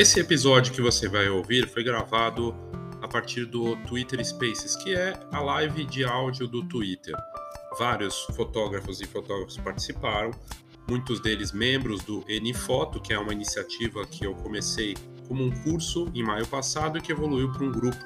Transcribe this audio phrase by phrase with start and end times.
[0.00, 2.56] Esse episódio que você vai ouvir foi gravado
[3.02, 7.14] a partir do Twitter Spaces, que é a live de áudio do Twitter.
[7.78, 10.30] Vários fotógrafos e fotógrafos participaram,
[10.88, 14.96] muitos deles membros do Nfoto, que é uma iniciativa que eu comecei
[15.28, 18.02] como um curso em maio passado e que evoluiu para um grupo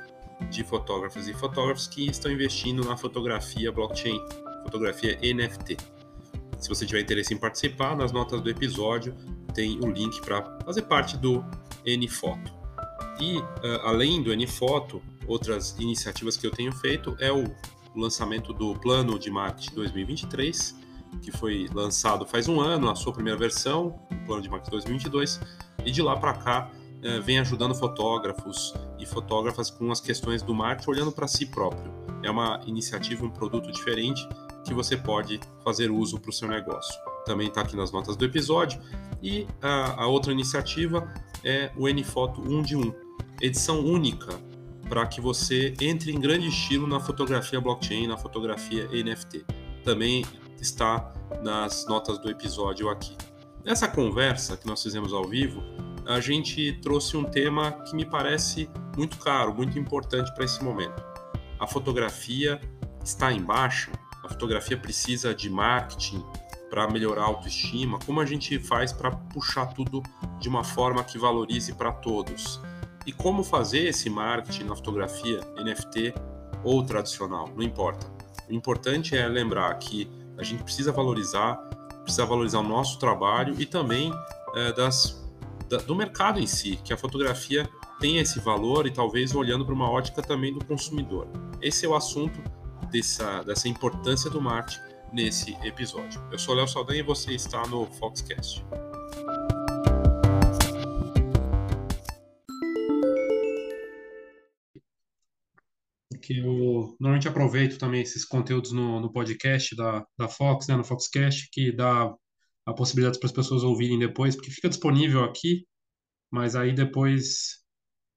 [0.50, 4.20] de fotógrafos e fotógrafos que estão investindo na fotografia blockchain,
[4.64, 5.76] fotografia NFT.
[6.58, 9.14] Se você tiver interesse em participar, nas notas do episódio
[9.54, 11.44] tem o link para fazer parte do
[11.86, 12.52] Nfoto.
[13.20, 13.44] E uh,
[13.84, 17.44] além do Nfoto, outras iniciativas que eu tenho feito é o
[17.94, 20.74] lançamento do Plano de Marketing 2023,
[21.22, 25.40] que foi lançado faz um ano, a sua primeira versão, o Plano de Marketing 2022,
[25.84, 30.54] e de lá para cá uh, vem ajudando fotógrafos e fotógrafas com as questões do
[30.54, 31.92] marketing, olhando para si próprio.
[32.22, 34.26] É uma iniciativa, um produto diferente
[34.64, 37.13] que você pode fazer uso para o seu negócio.
[37.24, 38.80] Também está aqui nas notas do episódio.
[39.22, 42.94] E a, a outra iniciativa é o NFoto 1 de 1,
[43.40, 44.38] edição única
[44.88, 49.44] para que você entre em grande estilo na fotografia blockchain, na fotografia NFT.
[49.82, 50.24] Também
[50.60, 51.12] está
[51.42, 53.16] nas notas do episódio aqui.
[53.64, 55.62] Nessa conversa que nós fizemos ao vivo,
[56.06, 61.02] a gente trouxe um tema que me parece muito caro, muito importante para esse momento.
[61.58, 62.60] A fotografia
[63.02, 63.90] está em baixa,
[64.22, 66.22] a fotografia precisa de marketing,
[66.74, 68.00] para melhorar a autoestima?
[68.04, 70.02] Como a gente faz para puxar tudo
[70.40, 72.60] de uma forma que valorize para todos?
[73.06, 76.12] E como fazer esse marketing na fotografia NFT
[76.64, 77.48] ou tradicional?
[77.54, 78.10] Não importa.
[78.50, 81.54] O importante é lembrar que a gente precisa valorizar,
[82.02, 84.12] precisa valorizar o nosso trabalho e também
[84.56, 85.24] é, das,
[85.68, 87.70] da, do mercado em si, que a fotografia
[88.00, 91.28] tem esse valor e talvez olhando para uma ótica também do consumidor.
[91.62, 92.42] Esse é o assunto
[92.90, 94.83] dessa, dessa importância do marketing
[95.14, 96.20] nesse episódio.
[96.32, 98.64] Eu sou Léo Saldanha e você está no Foxcast.
[106.20, 110.82] que eu normalmente aproveito também esses conteúdos no, no podcast da, da Fox, né, no
[110.82, 112.10] Foxcast, que dá
[112.64, 115.66] a possibilidade para as pessoas ouvirem depois, porque fica disponível aqui,
[116.30, 117.62] mas aí depois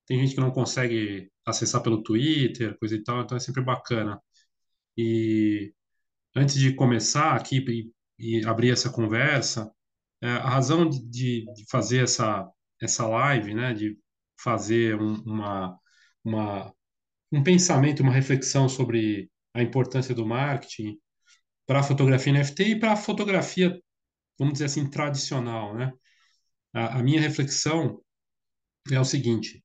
[0.06, 4.22] tem gente que não consegue acessar pelo Twitter, coisa e tal, então é sempre bacana.
[4.98, 5.74] E
[6.38, 7.58] antes de começar aqui
[8.20, 9.72] e, e abrir essa conversa,
[10.22, 11.00] é, a razão de,
[11.54, 12.48] de, fazer essa,
[12.82, 13.98] essa live, né, de
[14.40, 15.80] fazer um, uma,
[16.24, 16.74] uma,
[17.32, 20.98] um pensamento, uma reflexão sobre a importância do marketing
[21.66, 23.80] para a fotografia NFT e para a fotografia,
[24.40, 25.92] vamos dizer assim, tradicional, né?
[26.74, 28.02] A, a minha reflexão
[28.92, 29.64] é o seguinte: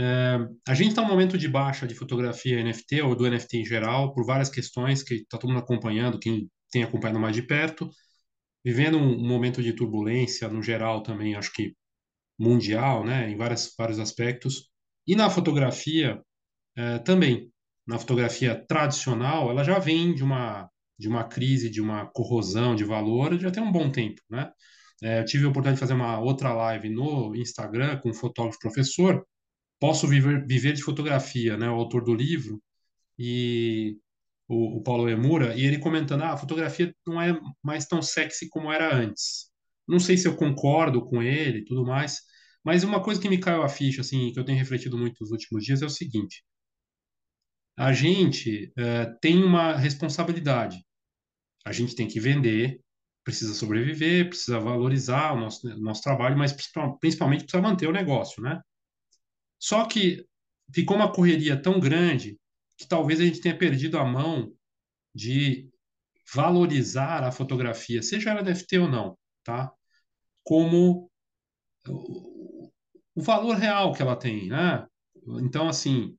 [0.00, 3.64] é, a gente está num momento de baixa de fotografia NFT, ou do NFT em
[3.66, 7.90] geral, por várias questões que está todo mundo acompanhando, quem tem acompanhado mais de perto,
[8.64, 11.74] vivendo um, um momento de turbulência no geral também, acho que
[12.38, 14.70] mundial, né, em várias, vários aspectos.
[15.06, 16.22] E na fotografia
[16.76, 17.52] é, também.
[17.86, 22.84] Na fotografia tradicional, ela já vem de uma, de uma crise, de uma corrosão de
[22.84, 24.50] valor, já tem um bom tempo, né?
[25.02, 28.58] É, eu tive a oportunidade de fazer uma outra live no Instagram com um fotógrafo
[28.60, 29.26] professor,
[29.80, 32.62] Posso Viver, Viver de Fotografia, né, o autor do livro,
[33.18, 33.98] e
[34.48, 38.48] o, o Paulo Emura, e ele comentando, ah, a fotografia não é mais tão sexy
[38.48, 39.50] como era antes.
[39.88, 42.20] Não sei se eu concordo com ele e tudo mais,
[42.64, 45.30] mas uma coisa que me caiu a ficha, assim, que eu tenho refletido muito nos
[45.32, 46.44] últimos dias é o seguinte,
[47.76, 50.84] a gente uh, tem uma responsabilidade.
[51.64, 52.80] A gente tem que vender,
[53.24, 56.52] precisa sobreviver, precisa valorizar o nosso, nosso trabalho, mas
[57.00, 58.60] principalmente precisa manter o negócio, né?
[59.60, 60.24] Só que
[60.74, 62.38] ficou uma correria tão grande
[62.78, 64.52] que talvez a gente tenha perdido a mão
[65.14, 65.68] de
[66.34, 69.70] valorizar a fotografia, seja ela NFT ou não, tá?
[70.42, 71.10] Como
[73.14, 74.86] o valor real que ela tem, né?
[75.42, 76.16] Então, assim,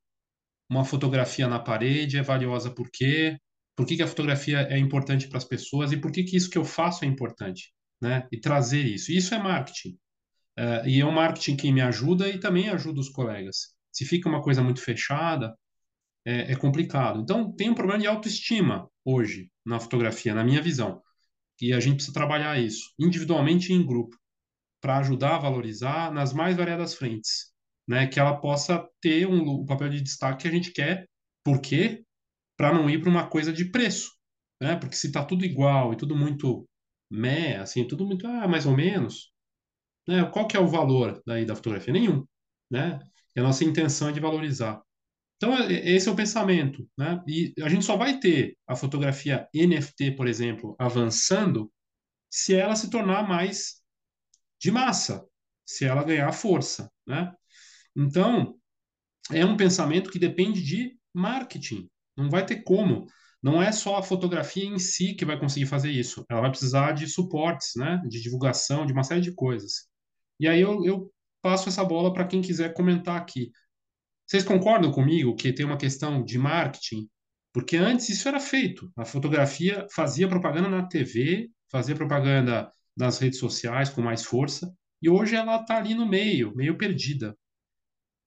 [0.70, 3.38] uma fotografia na parede é valiosa por quê?
[3.76, 6.50] Por que, que a fotografia é importante para as pessoas e por que, que isso
[6.50, 8.28] que eu faço é importante, né?
[8.32, 9.12] E trazer isso.
[9.12, 9.98] Isso é marketing.
[10.58, 13.74] Uh, e é um marketing que me ajuda e também ajuda os colegas.
[13.92, 15.56] Se fica uma coisa muito fechada,
[16.26, 17.22] é, é complicado.
[17.22, 21.02] Então, tem um problema de autoestima hoje na fotografia, na minha visão.
[21.60, 24.18] E a gente precisa trabalhar isso, individualmente e em grupo,
[24.82, 27.52] para ajudar a valorizar nas mais variadas frentes.
[27.88, 28.08] Né?
[28.08, 31.08] Que ela possa ter um, um papel de destaque que a gente quer.
[31.44, 32.04] Por quê?
[32.58, 34.12] Para não ir para uma coisa de preço.
[34.62, 34.76] Né?
[34.76, 36.68] Porque se está tudo igual e tudo muito
[37.10, 39.31] meh, assim, tudo muito ah, mais ou menos,
[40.08, 40.24] né?
[40.26, 41.94] Qual que é o valor daí da fotografia?
[41.94, 42.26] Nenhum,
[42.70, 43.00] né?
[43.36, 44.82] E a nossa intenção é de valorizar.
[45.38, 47.22] Então, é, esse é o pensamento, né?
[47.28, 51.72] E a gente só vai ter a fotografia NFT, por exemplo, avançando
[52.30, 53.82] se ela se tornar mais
[54.60, 55.26] de massa,
[55.66, 57.34] se ela ganhar força, né?
[57.96, 58.56] Então,
[59.32, 61.90] é um pensamento que depende de marketing.
[62.16, 63.08] Não vai ter como.
[63.42, 66.24] Não é só a fotografia em si que vai conseguir fazer isso.
[66.30, 68.02] Ela vai precisar de suportes, né?
[68.08, 69.91] De divulgação, de uma série de coisas.
[70.42, 73.52] E aí eu, eu passo essa bola para quem quiser comentar aqui.
[74.26, 77.08] Vocês concordam comigo que tem uma questão de marketing?
[77.54, 78.92] Porque antes isso era feito.
[78.98, 85.08] A fotografia fazia propaganda na TV, fazia propaganda nas redes sociais com mais força, e
[85.08, 87.38] hoje ela está ali no meio, meio perdida.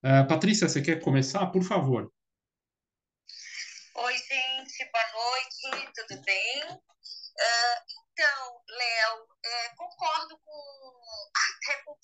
[0.04, 1.44] Uh, Patrícia, você quer começar?
[1.48, 2.12] Por favor.
[3.96, 6.62] Oi, gente, boa noite, tudo bem?
[6.62, 7.78] Uh,
[8.12, 11.03] então, Léo, é, concordo com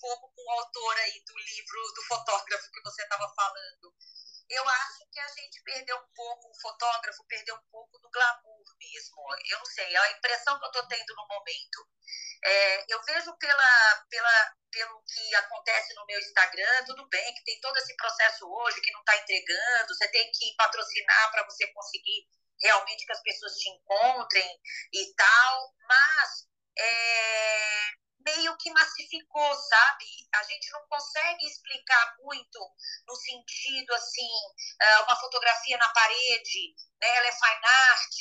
[0.01, 3.95] pouco com o autor aí do livro do fotógrafo que você estava falando.
[4.49, 8.65] Eu acho que a gente perdeu um pouco, o fotógrafo perdeu um pouco do glamour
[8.77, 9.21] mesmo.
[9.45, 11.87] Eu não sei, é a impressão que eu estou tendo no momento.
[12.43, 17.61] É, eu vejo pela, pela, pelo que acontece no meu Instagram, tudo bem que tem
[17.61, 22.27] todo esse processo hoje que não está entregando, você tem que patrocinar para você conseguir
[22.59, 24.59] realmente que as pessoas te encontrem
[24.91, 27.93] e tal, mas é,
[28.25, 30.05] meio que massificou, sabe?
[30.33, 32.59] A gente não consegue explicar muito
[33.07, 34.29] no sentido assim,
[34.81, 37.07] é, uma fotografia na parede, né?
[37.17, 38.17] ela é fine art,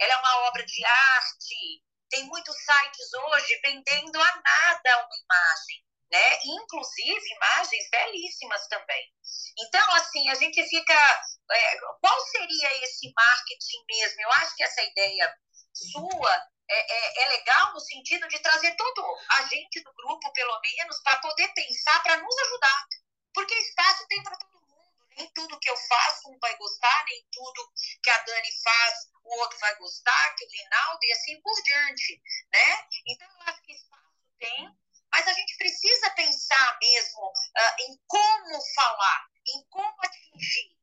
[0.00, 1.82] ela é uma obra de arte.
[2.08, 5.84] Tem muitos sites hoje vendendo a nada uma imagem.
[6.10, 6.38] Né?
[6.44, 9.12] Inclusive imagens belíssimas também.
[9.56, 11.22] Então, assim, a gente fica.
[11.52, 14.22] É, qual seria esse marketing mesmo?
[14.22, 15.32] Eu acho que essa ideia
[15.72, 19.04] sua é, é, é, legal no sentido de trazer todo
[19.38, 22.86] a gente do grupo, pelo menos, para poder pensar, para nos ajudar.
[23.34, 24.70] Porque espaço tem para todo mundo.
[25.16, 27.72] Nem tudo que eu faço um vai gostar, nem tudo
[28.02, 32.22] que a Dani faz o outro vai gostar, que o Rinaldo e assim por diante,
[32.52, 32.88] né?
[33.06, 34.70] Então, eu acho que espaço tem,
[35.10, 40.79] mas a gente precisa pensar mesmo uh, em como falar, em como atingir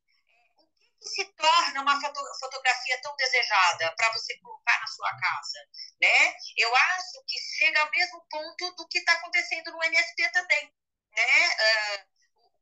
[1.08, 5.60] se torna uma foto, fotografia tão desejada para você colocar na sua casa,
[6.02, 6.36] né?
[6.58, 10.74] Eu acho que chega ao mesmo ponto do que está acontecendo no NFT também,
[11.16, 11.50] né?
[11.50, 12.18] Uh,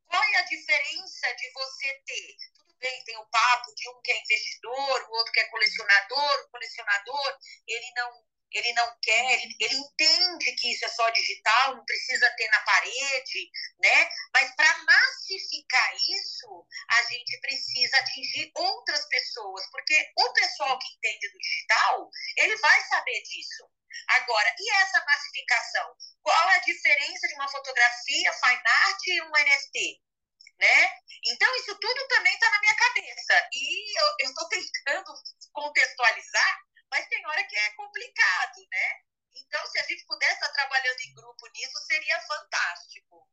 [0.06, 4.12] qual é a diferença de você ter tudo bem, tem o papo de um que
[4.12, 9.56] é investidor, o outro que é colecionador, o colecionador, ele não ele não quer, ele,
[9.60, 13.50] ele, entende que isso é só digital, não precisa ter na parede,
[13.80, 14.08] né?
[14.32, 21.30] Mas para massificar isso, a gente precisa atingir outras pessoas, porque o pessoal que entende
[21.30, 23.68] do digital, ele vai saber disso.
[24.08, 25.94] Agora, e essa massificação?
[26.22, 30.00] Qual é a diferença de uma fotografia, fine art e um NFT?
[30.58, 30.90] Né?
[31.26, 33.48] Então, isso tudo também está na minha cabeça.
[33.52, 35.12] E eu estou tentando
[35.52, 36.60] contextualizar
[36.90, 39.06] mas tem hora que é complicado, né?
[39.34, 43.28] Então, se a gente pudesse estar trabalhando em grupo nisso, seria fantástico.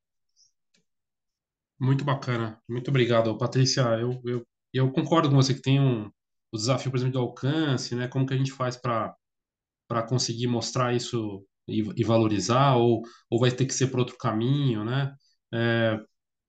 [1.80, 3.82] Muito bacana, muito obrigado, Patrícia.
[4.00, 6.10] Eu, eu, eu concordo com você que tem um,
[6.52, 8.08] o desafio, por exemplo, do alcance, né?
[8.08, 9.18] Como que a gente faz para
[10.08, 14.84] conseguir mostrar isso e, e, valorizar, ou, ou vai ter que ser por outro caminho,
[14.84, 15.16] né?
[15.54, 16.00] É,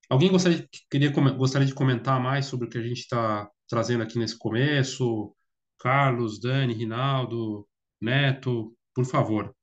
[0.08, 4.18] alguém gostaria, queria, gostaria de comentar mais sobre o que a gente está trazendo aqui
[4.18, 5.34] nesse começo?
[5.84, 7.68] Carlos, Dani, Rinaldo,
[8.00, 9.54] Neto, por favor.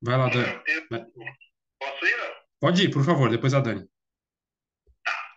[0.00, 0.62] Vai lá, Dani.
[1.80, 2.36] Posso ir, não?
[2.60, 3.84] Pode ir, por favor, depois a Dani.
[5.04, 5.36] Tá.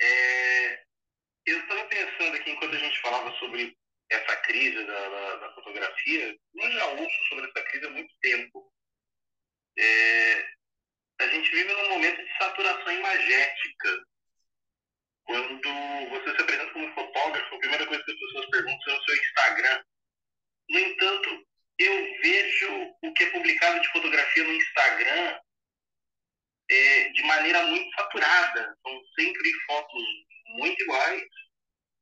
[0.00, 0.84] É,
[1.46, 3.76] eu estava pensando aqui, enquanto a gente falava sobre
[4.10, 8.72] essa crise da, da, da fotografia, eu já ouço sobre essa crise há muito tempo.
[9.76, 10.34] É,
[11.20, 14.09] a gente vive num momento de saturação imagética
[15.30, 19.04] quando você se apresenta como fotógrafo, a primeira coisa que as pessoas perguntam é o
[19.04, 19.84] seu Instagram.
[20.70, 21.46] No entanto,
[21.78, 25.40] eu vejo o que é publicado de fotografia no Instagram
[26.68, 28.76] é, de maneira muito saturada.
[28.84, 30.02] São sempre fotos
[30.58, 31.22] muito iguais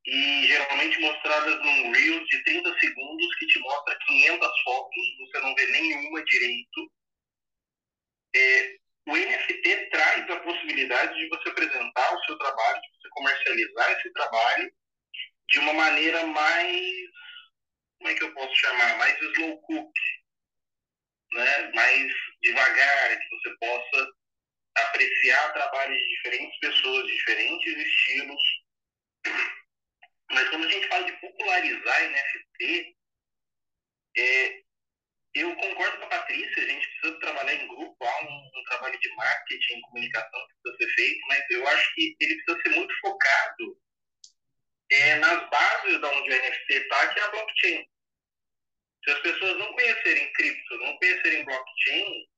[0.07, 5.55] e geralmente mostradas num Reels de 30 segundos que te mostra 500 fotos, você não
[5.55, 6.93] vê nenhuma direito.
[8.35, 8.77] É,
[9.09, 14.13] o NFT traz a possibilidade de você apresentar o seu trabalho, de você comercializar esse
[14.13, 14.73] trabalho
[15.49, 16.93] de uma maneira mais,
[17.99, 19.93] como é que eu posso chamar, mais slow cook,
[21.33, 21.73] né?
[21.75, 22.13] mais
[22.43, 24.13] devagar, que você possa
[24.77, 28.43] apreciar trabalhos de diferentes pessoas, de diferentes estilos.
[30.31, 32.97] Mas quando a gente fala de popularizar NFT,
[34.19, 34.63] é,
[35.41, 38.99] eu concordo com a Patrícia, a gente precisa trabalhar em grupo, há um, um, trabalho
[38.99, 43.01] de marketing, comunicação que precisa ser feito, mas eu acho que ele precisa ser muito
[43.01, 43.81] focado
[44.91, 47.87] é, nas bases da onde o NFT está, que é a blockchain.
[49.05, 52.29] Se as pessoas não conhecerem cripto, não conhecerem blockchain,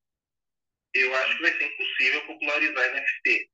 [0.94, 3.50] eu acho que vai ser impossível popularizar NFT.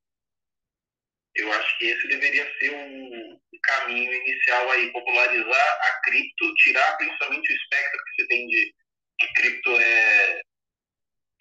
[1.34, 7.52] Eu acho que esse deveria ser o, caminho inicial aí, popularizar a cripto, tirar principalmente
[7.52, 8.74] o espectro que você tem de
[9.18, 10.40] que cripto é,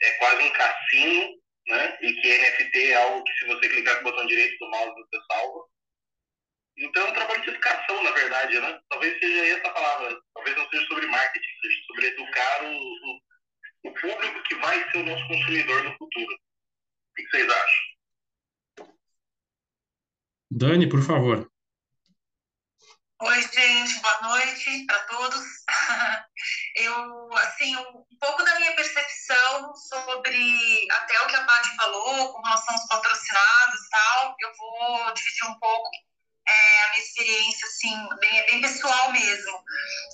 [0.04, 1.98] é quase um cassino, né?
[2.02, 4.94] E que NFT é algo que se você clicar com o botão direito do mouse
[4.96, 5.66] você salva.
[6.78, 8.80] Então é um trabalho de educação, na verdade, né?
[8.90, 13.94] Talvez seja essa palavra, talvez não seja sobre marketing, seja sobre educar o, o, o
[13.94, 16.34] público que vai ser o nosso consumidor no futuro.
[16.34, 17.96] O que vocês acham?
[20.52, 21.50] Dani, por favor.
[23.28, 25.44] Oi, gente, boa noite para todos.
[26.78, 32.42] Eu, assim, um pouco da minha percepção sobre até o que a Paty falou com
[32.44, 35.90] relação aos patrocinados e tal, eu vou dividir um pouco
[36.48, 39.64] é, a minha experiência, assim, bem, bem pessoal mesmo.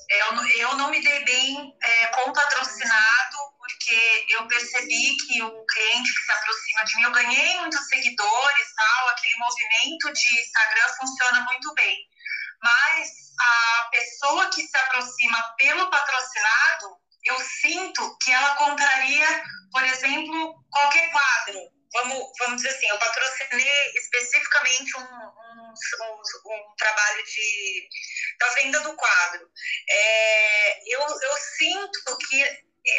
[0.10, 6.14] Eu, eu não me dei bem é, com patrocinado, porque eu percebi que o cliente
[6.14, 11.42] que se aproxima de mim, eu ganhei muitos seguidores, tal, aquele movimento de Instagram funciona
[11.42, 12.11] muito bem.
[12.62, 20.56] Mas a pessoa que se aproxima pelo patrocinado, eu sinto que ela compraria, por exemplo,
[20.70, 21.60] qualquer quadro.
[21.94, 27.90] Vamos, vamos dizer assim, eu patrocinei especificamente um, um, um, um trabalho de,
[28.40, 29.50] da venda do quadro.
[29.90, 32.44] É, eu, eu sinto que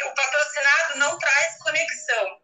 [0.05, 2.43] o patrocinado não traz conexão.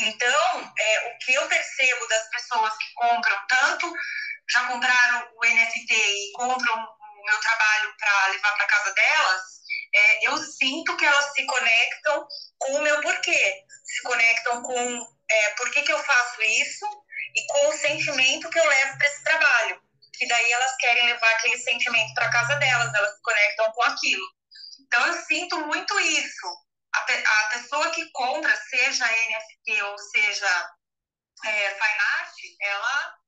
[0.00, 3.92] Então, é, o que eu percebo das pessoas que compram tanto,
[4.50, 9.42] já compraram o NFT e compram o meu trabalho para levar para casa delas,
[9.94, 12.26] é, eu sinto que elas se conectam
[12.58, 16.86] com o meu porquê, se conectam com é, por que, que eu faço isso
[17.34, 19.82] e com o sentimento que eu levo para esse trabalho.
[20.14, 24.26] Que daí elas querem levar aquele sentimento para casa delas, elas se conectam com aquilo.
[24.80, 26.46] Então eu sinto muito isso.
[26.94, 30.70] A, a pessoa que compra, seja NFT ou seja
[31.44, 33.18] é, Fine Art, ela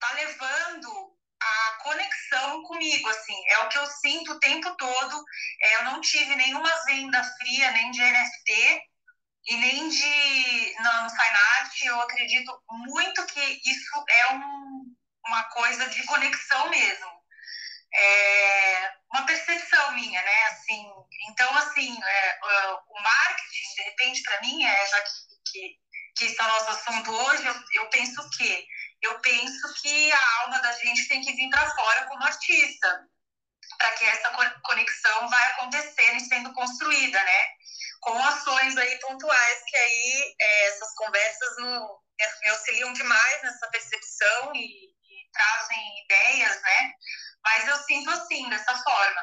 [0.00, 5.24] tá levando a conexão comigo, assim, é o que eu sinto o tempo todo.
[5.62, 8.82] É, eu não tive nenhuma venda fria, nem de NFT
[9.46, 11.82] e nem de no, no Fine Art.
[11.82, 17.18] Eu acredito muito que isso é um, uma coisa de conexão mesmo
[17.94, 20.44] é uma percepção minha, né?
[20.46, 20.86] Assim,
[21.30, 25.10] então, assim, é, o marketing, de repente, para mim, é, já que,
[25.46, 25.76] que,
[26.16, 28.66] que esse é nosso assunto hoje, eu, eu penso que
[29.02, 33.08] eu penso que a alma da gente tem que vir para fora como artista,
[33.76, 34.30] para que essa
[34.62, 37.40] conexão vai acontecendo e sendo construída, né?
[38.00, 42.02] Com ações aí pontuais, que aí é, essas conversas no,
[42.42, 46.92] me auxiliam demais nessa percepção e, e trazem ideias, né?
[47.44, 49.22] Mas eu sinto assim, dessa forma.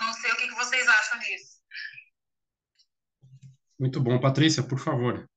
[0.00, 1.62] Não sei o que, vocês acham disso.
[3.78, 4.20] Muito bom.
[4.20, 5.28] Patrícia, por favor.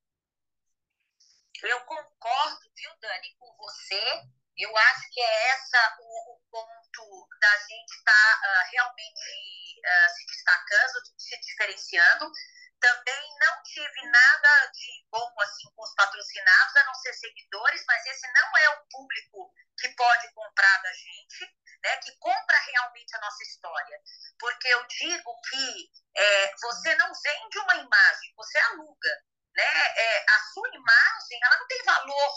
[1.64, 4.02] Eu concordo, viu, Dani, com você.
[4.58, 10.10] Eu acho que é essa o, o ponto da gente estar tá, uh, realmente uh,
[10.16, 12.32] se destacando, se diferenciando.
[12.80, 18.06] Também não tive nada de bom assim com os patrocinados, a não ser seguidores, mas
[18.06, 23.22] esse não é o público que pode comprar da gente né, que compra realmente a
[23.22, 24.00] nossa história.
[24.40, 29.10] Porque eu digo que é, você não vende uma imagem, você aluga.
[29.56, 29.94] Né?
[29.98, 32.34] É, a sua imagem ela não tem valor,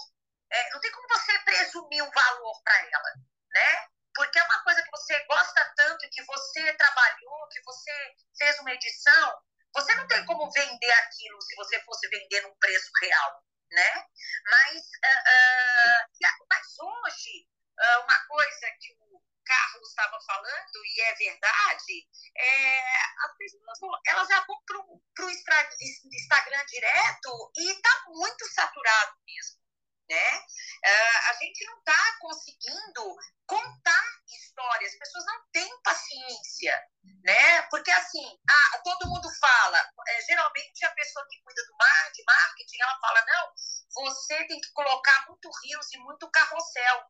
[0.50, 3.12] é, não tem como você presumir um valor para ela.
[3.50, 3.88] Né?
[4.14, 8.72] Porque é uma coisa que você gosta tanto, que você trabalhou, que você fez uma
[8.72, 9.42] edição,
[9.74, 13.44] você não tem como vender aquilo se você fosse vender num preço real.
[13.70, 14.06] Né?
[14.46, 17.46] Mas, uh, uh, mas hoje,
[17.78, 22.80] uh, uma coisa que o Carlos estava falando, e é verdade, é,
[23.24, 29.67] as pessoas elas já vão para o Instagram direto e está muito saturado mesmo.
[30.08, 30.38] Né?
[30.38, 36.82] Uh, a gente não está conseguindo contar histórias, as pessoas não têm paciência,
[37.24, 37.62] né?
[37.62, 42.22] Porque assim, a, todo mundo fala, é, geralmente a pessoa que cuida do mar, de
[42.26, 43.52] marketing, ela fala, não,
[43.94, 47.04] você tem que colocar muito rios e muito carrossel.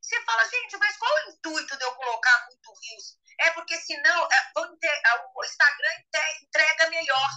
[0.00, 3.18] Você fala, gente, mas qual o intuito de eu colocar muito rios?
[3.40, 5.90] É porque senão é, o Instagram
[6.42, 7.30] entrega melhor.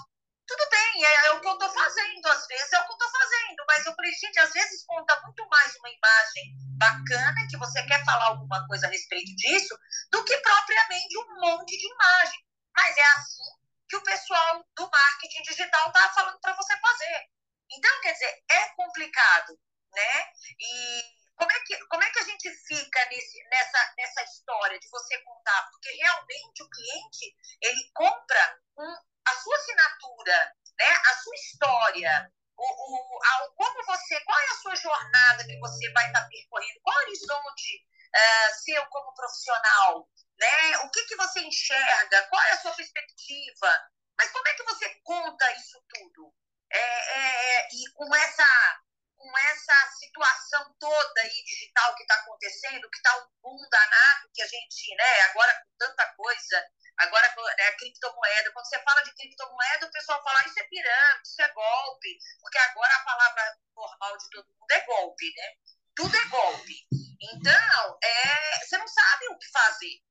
[0.48, 2.98] Tudo bem, é, é o que eu estou fazendo, às vezes é o que eu
[2.98, 7.58] estou fazendo, mas eu falei, gente, às vezes conta muito mais uma imagem bacana, que
[7.58, 9.76] você quer falar alguma coisa a respeito disso,
[10.12, 12.46] do que propriamente um monte de imagem.
[12.76, 13.44] Mas é assim
[13.90, 17.30] que o pessoal do marketing digital está falando para você fazer.
[17.72, 19.60] Então, quer dizer, é complicado,
[19.94, 20.32] né?
[20.60, 21.04] E
[21.36, 25.18] como é que, como é que a gente fica nesse, nessa, nessa história de você
[25.24, 25.70] contar?
[25.72, 28.96] Porque realmente o cliente ele compra um,
[29.28, 31.02] a sua assinatura, né?
[31.12, 35.92] a sua história, o, o, a, como você, qual é a sua jornada que você
[35.92, 40.08] vai estar percorrendo, qual é o horizonte uh, seu como profissional,
[40.40, 40.78] né?
[40.80, 44.90] O que, que você enxerga, qual é a sua perspectiva, mas como é que você
[45.04, 46.34] conta isso tudo?
[46.72, 48.82] É, é, é e com essa
[49.18, 54.42] com essa situação toda aí digital que está acontecendo, que está um boom danado, que
[54.42, 56.64] a gente, né, agora com tanta coisa,
[56.98, 57.28] agora
[57.58, 61.28] né, a criptomoeda, quando você fala de criptomoeda, o pessoal fala ah, isso é pirâmide,
[61.28, 65.54] isso é golpe, porque agora a palavra normal de todo mundo é golpe, né?
[65.96, 66.88] Tudo é golpe.
[67.22, 70.02] Então, é, você não sabe o que fazer.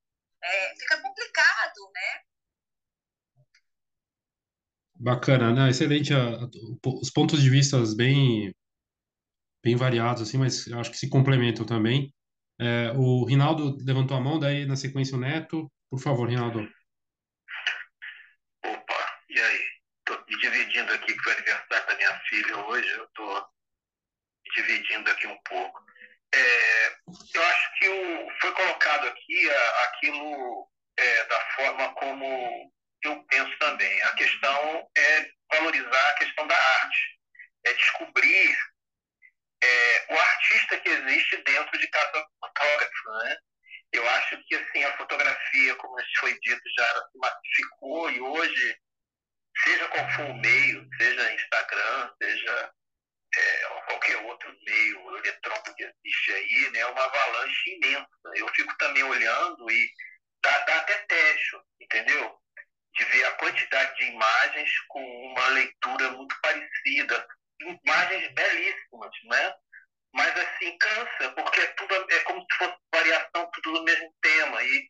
[0.43, 2.23] É, fica complicado, né?
[5.25, 5.69] Bacana, né?
[5.71, 6.13] Excelente.
[6.85, 8.53] os pontos de vista bem
[9.63, 12.13] bem variados, assim, mas acho que se complementam também.
[12.61, 15.67] É, o Rinaldo levantou a mão, daí na sequência o Neto.
[15.89, 16.59] Por favor, Rinaldo.
[18.63, 19.59] Opa, e aí?
[19.99, 25.09] Estou me dividindo aqui, que foi aniversário da minha filha hoje, eu estou me dividindo
[25.09, 25.83] aqui um pouco.
[26.35, 26.87] É,
[27.33, 30.67] eu acho que o, foi colocado aqui a, aquilo
[30.97, 32.71] é, da forma como
[33.03, 34.01] eu penso também.
[34.03, 37.19] A questão é valorizar a questão da arte,
[37.65, 38.57] é descobrir
[39.63, 43.37] é, o artista que existe dentro de cada fotógrafo, né?
[43.91, 48.77] Eu acho que assim a fotografia, como foi dito, já se massificou e hoje,
[49.63, 52.71] seja qual for o meio, seja Instagram, seja
[53.37, 58.07] é, qualquer outro meio eletrônico que existe aí, né, é uma avalanche imensa.
[58.35, 59.89] Eu fico também olhando e
[60.43, 62.37] dá, dá até tédio, entendeu?
[62.97, 67.27] De ver a quantidade de imagens com uma leitura muito parecida,
[67.61, 69.53] imagens belíssimas, né?
[70.13, 74.63] Mas assim, cansa, porque é, tudo, é como se fosse variação, tudo no mesmo tema.
[74.63, 74.89] E,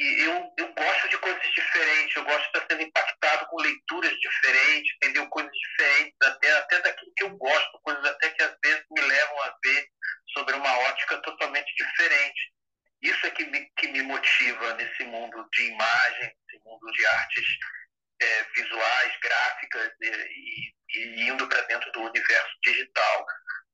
[0.00, 4.12] e eu, eu gosto de coisas diferentes, eu gosto de estar sendo impactado com leituras
[4.18, 5.28] diferentes, entendeu?
[5.28, 9.42] Coisas diferentes, até, até daquilo que eu gosto, coisas até que às vezes me levam
[9.42, 9.88] a ver
[10.32, 12.52] sobre uma ótica totalmente diferente.
[13.00, 16.32] Isso é que me, que me motiva nesse mundo de imagem,
[16.92, 17.46] de artes
[18.20, 23.26] é, visuais, gráficas e, e indo para dentro do universo digital,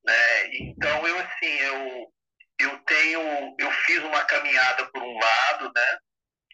[0.05, 0.47] né?
[0.55, 2.13] Então eu assim eu
[2.59, 5.97] eu tenho eu fiz uma caminhada por um lado, né?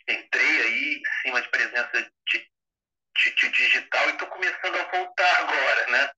[0.09, 2.49] Entrei aí em cima de presença de,
[3.23, 6.11] de, de digital e estou começando a voltar agora, né?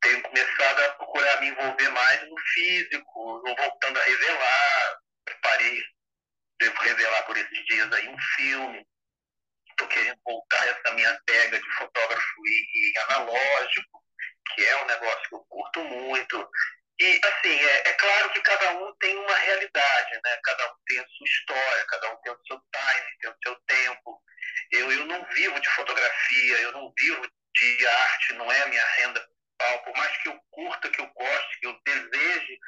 [0.00, 4.98] Tenho começado a procurar me envolver mais no físico, voltando a revelar.
[5.24, 5.82] Preparei,
[6.60, 8.86] devo revelar por esses dias aí um filme
[9.88, 14.02] querendo voltar essa minha pega de fotógrafo e, e, analógico,
[14.54, 16.50] que é um negócio que eu curto muito.
[17.00, 20.40] E, assim, é, é, claro que cada um tem uma realidade, né?
[20.42, 23.56] Cada um tem a sua história, cada um tem o seu time, tem o seu
[23.66, 24.22] tempo.
[24.72, 27.22] Eu, eu não vivo de fotografia, eu não vivo
[27.54, 29.84] de arte, não é a minha renda principal.
[29.84, 32.58] Por mais que eu curta, que eu goste, que eu deseje,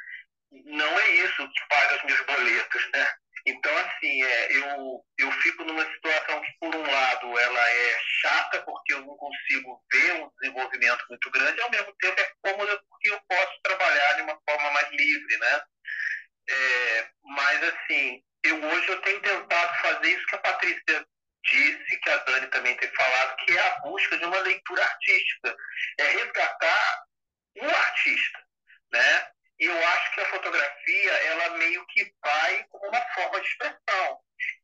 [0.52, 3.12] não é isso que paga os meus boletos, né?
[3.46, 8.62] Então, assim, é, eu, eu fico numa situação que, por um lado, ela é chata,
[8.62, 12.82] porque eu não consigo ver um desenvolvimento muito grande, e, ao mesmo tempo, é cômoda,
[12.88, 15.62] porque eu posso trabalhar de uma forma mais livre, né?
[16.48, 21.06] É, mas, assim, eu hoje eu tenho tentado fazer isso que a Patrícia
[21.44, 25.56] disse, que a Dani também tem falado, que é a busca de uma leitura artística.
[25.98, 27.04] É resgatar
[27.56, 28.38] o artista,
[28.92, 29.30] né?
[29.60, 34.20] Eu acho que a fotografia, ela meio que vai como uma forma de expressão.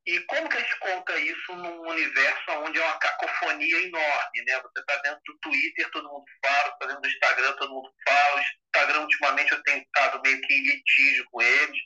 [0.06, 4.58] E como que a gente conta isso num universo onde é uma cacofonia enorme, né?
[4.62, 8.36] Você está dentro do Twitter, todo mundo fala, está dentro do Instagram, todo mundo fala.
[8.36, 11.78] O Instagram, ultimamente, eu tenho estado meio que em litígio com eles,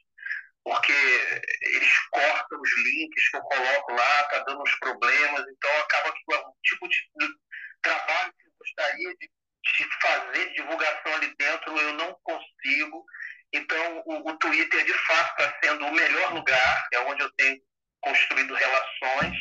[0.62, 0.92] porque
[1.62, 6.22] eles cortam os links que eu coloco lá, tá dando uns problemas, então acaba que
[6.28, 7.08] o tipo de
[7.82, 9.30] trabalho que eu gostaria de
[9.64, 13.04] de fazer divulgação ali dentro, eu não consigo.
[13.52, 17.60] Então, o, o Twitter, de fato, está sendo o melhor lugar, é onde eu tenho
[18.00, 19.36] construído relações.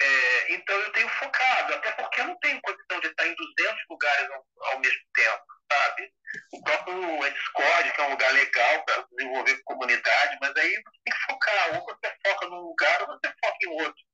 [0.00, 3.82] É, então, eu tenho focado, até porque eu não tenho condição de estar em 200
[3.88, 6.12] lugares ao, ao mesmo tempo, sabe?
[6.52, 11.14] O próprio Discord, que é um lugar legal para desenvolver comunidade, mas aí você tem
[11.14, 11.74] que focar.
[11.74, 14.04] Ou você foca num lugar ou você foca em outro.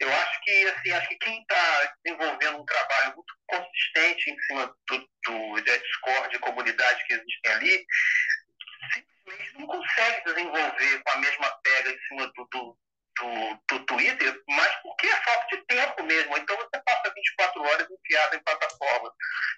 [0.00, 4.74] Eu acho que, assim, acho que quem está desenvolvendo um trabalho muito consistente em cima
[4.88, 7.86] do, do, Discord, de comunidade que existem ali,
[8.92, 12.78] simplesmente não consegue desenvolver com a mesma pega em cima do, do,
[13.18, 16.36] do, do Twitter, mas porque é falta de tempo mesmo.
[16.36, 19.12] Então você passa 24 horas enfiado em plataformas,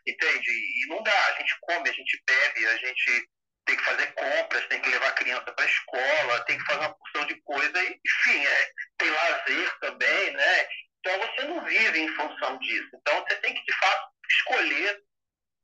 [0.06, 0.50] entende?
[0.50, 1.26] E não dá.
[1.26, 3.28] A gente come, a gente bebe, a gente
[3.66, 6.80] tem que fazer compras, tem que levar a criança para a escola, tem que fazer
[6.80, 10.68] uma porção de coisa, e, enfim, é, tem lazer também, né?
[10.98, 12.90] Então você não vive em função disso.
[12.94, 15.02] Então você tem que, de fato, escolher,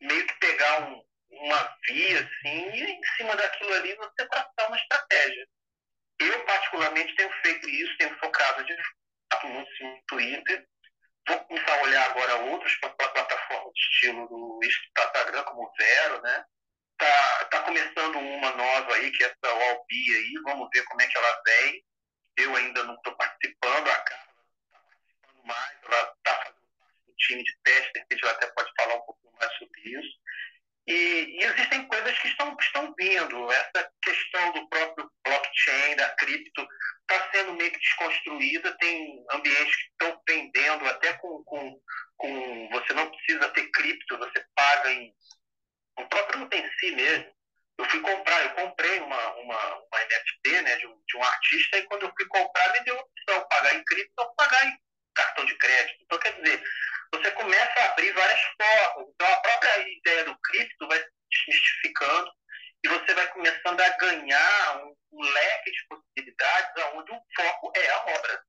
[0.00, 4.76] meio que pegar um, uma via, assim, e em cima daquilo ali você traçar uma
[4.76, 5.46] estratégia.
[6.18, 8.76] Eu, particularmente, tenho feito isso, tenho focado de
[9.32, 10.66] fato muito no Twitter.
[11.28, 16.44] Vou começar a olhar agora outras plataformas de estilo do Instagram, como o Vero, né?
[16.96, 21.06] Tá, tá começando uma nova aí, que é essa Albi aí, vamos ver como é
[21.06, 21.84] que ela vem.
[22.38, 24.32] Eu ainda não estou participando, a Carla
[24.64, 26.66] está participando mais, ela está fazendo
[27.08, 30.18] um time de teste, de repente ela até pode falar um pouquinho mais sobre isso.
[30.86, 33.50] E, e, existem coisas que estão, estão vindo.
[33.50, 36.66] Essa questão do próprio blockchain, da cripto,
[37.00, 38.76] está sendo meio que desconstruída.
[38.78, 41.80] Tem ambientes que estão vendendo até com, com,
[42.16, 42.68] com.
[42.70, 45.12] Você não precisa ter cripto, você paga em.
[45.98, 47.36] O próprio não si mesmo.
[47.78, 51.76] Eu fui comprar, eu comprei uma, uma, uma NFT né, de, um, de um artista,
[51.76, 54.78] e quando eu fui comprar, me deu opção pagar em cripto ou pagar em
[55.14, 55.98] cartão de crédito.
[56.02, 56.62] Então, quer dizer,
[57.12, 59.08] você começa a abrir várias formas.
[59.14, 61.06] Então, a própria ideia do cripto vai se
[61.46, 62.30] desmistificando
[62.84, 63.26] e você vai
[63.90, 68.42] ganhar um, um leque de possibilidades onde o foco é a obra.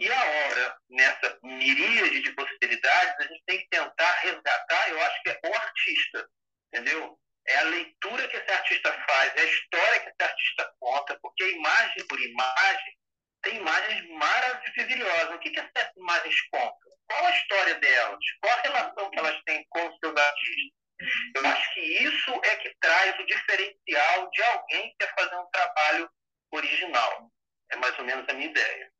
[0.00, 5.22] E a obra, nessa miríade de possibilidades, a gente tem que tentar resgatar, eu acho
[5.22, 6.28] que é o artista,
[6.72, 7.18] entendeu?
[7.48, 11.50] É a leitura que esse artista faz, é a história que esse artista conta, porque
[11.50, 12.98] imagem por imagem
[13.42, 15.34] tem imagens maravilhosas.
[15.34, 16.92] O que, que essas imagens contam?
[17.06, 18.18] Qual a história delas?
[18.40, 20.78] Qual a relação que elas têm com os seus artistas?
[21.34, 25.50] Eu acho que isso é que traz o diferencial de alguém que quer fazer um
[25.50, 26.10] trabalho
[26.50, 27.30] original.
[27.70, 28.92] É mais ou menos a minha ideia.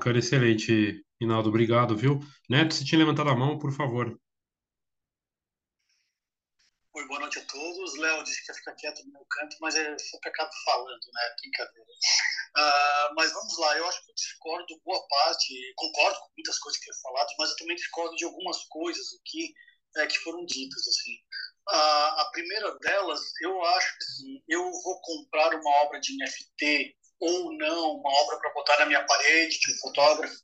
[0.00, 1.50] Bacana, excelente, Rinaldo.
[1.50, 2.20] Obrigado, viu?
[2.48, 4.18] Neto, se tinha levantado a mão, por favor.
[6.94, 7.98] Oi, boa noite a todos.
[7.98, 11.34] Léo disse que ia ficar quieto no meu canto, mas é sempre acabo falando, né?
[11.42, 11.90] Brincadeira.
[12.56, 16.80] Uh, mas vamos lá, eu acho que eu discordo boa parte, concordo com muitas coisas
[16.80, 19.52] que foi falado, mas eu também discordo de algumas coisas aqui
[19.98, 21.14] é, que foram ditas, assim.
[21.68, 26.96] Uh, a primeira delas, eu acho que assim, eu vou comprar uma obra de NFT
[27.20, 30.36] ou não, uma obra para botar na minha parede de um fotógrafo,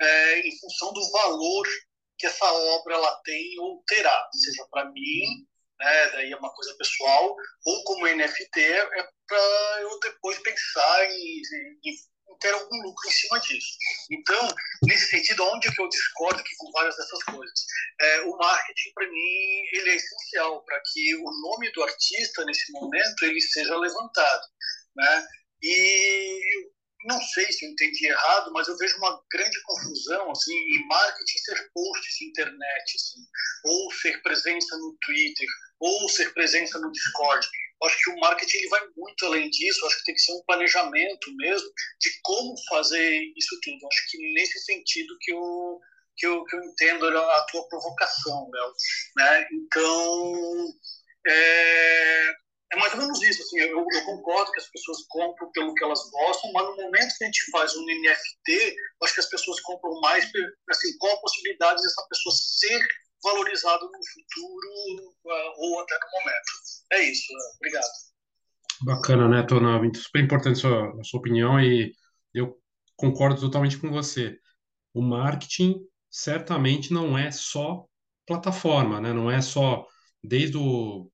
[0.00, 1.66] é, em função do valor
[2.18, 5.46] que essa obra ela tem ou terá, seja para mim
[5.78, 11.42] né, daí é uma coisa pessoal, ou como NFT é para eu depois pensar em,
[11.84, 11.96] em,
[12.40, 13.76] ter algum lucro em cima disso.
[14.10, 14.48] Então,
[14.82, 17.60] nesse sentido, onde que eu discordo aqui com várias dessas coisas?
[18.00, 22.72] É, o marketing, para mim, ele é essencial para que o nome do artista, nesse
[22.72, 24.46] momento, ele seja levantado.
[24.94, 25.26] Né?
[25.68, 26.70] E
[27.06, 31.38] não sei se eu entendi errado, mas eu vejo uma grande confusão assim, em marketing
[31.38, 33.20] ser posts internet, assim,
[33.64, 35.48] ou ser presença no Twitter,
[35.80, 37.46] ou ser presença no Discord.
[37.80, 40.20] Eu acho que o marketing ele vai muito além disso, eu acho que tem que
[40.20, 41.68] ser um planejamento mesmo
[42.00, 43.78] de como fazer isso tudo.
[43.82, 45.80] Eu acho que nesse sentido que eu,
[46.16, 48.72] que eu, que eu entendo a tua provocação, Léo.
[49.16, 49.48] Né?
[49.52, 50.74] Então,
[51.28, 52.34] é,
[52.72, 53.42] é mais ou menos isso.
[53.42, 57.14] Assim, eu, eu, concordo que as pessoas compram pelo que elas gostam, mas no momento
[57.16, 60.24] que a gente faz um NFT, acho que as pessoas compram mais,
[60.70, 62.86] assim, qual a possibilidade dessa pessoa ser
[63.22, 66.52] valorizado no futuro uh, ou até no momento.
[66.92, 67.32] É isso.
[67.32, 68.06] Uh, obrigado.
[68.82, 69.80] Bacana, né, Tonal?
[69.94, 71.92] Super importante a sua, a sua opinião e
[72.34, 72.60] eu
[72.96, 74.38] concordo totalmente com você.
[74.92, 77.86] O marketing certamente não é só
[78.26, 79.12] plataforma, né?
[79.12, 79.86] Não é só
[80.22, 81.10] desde o,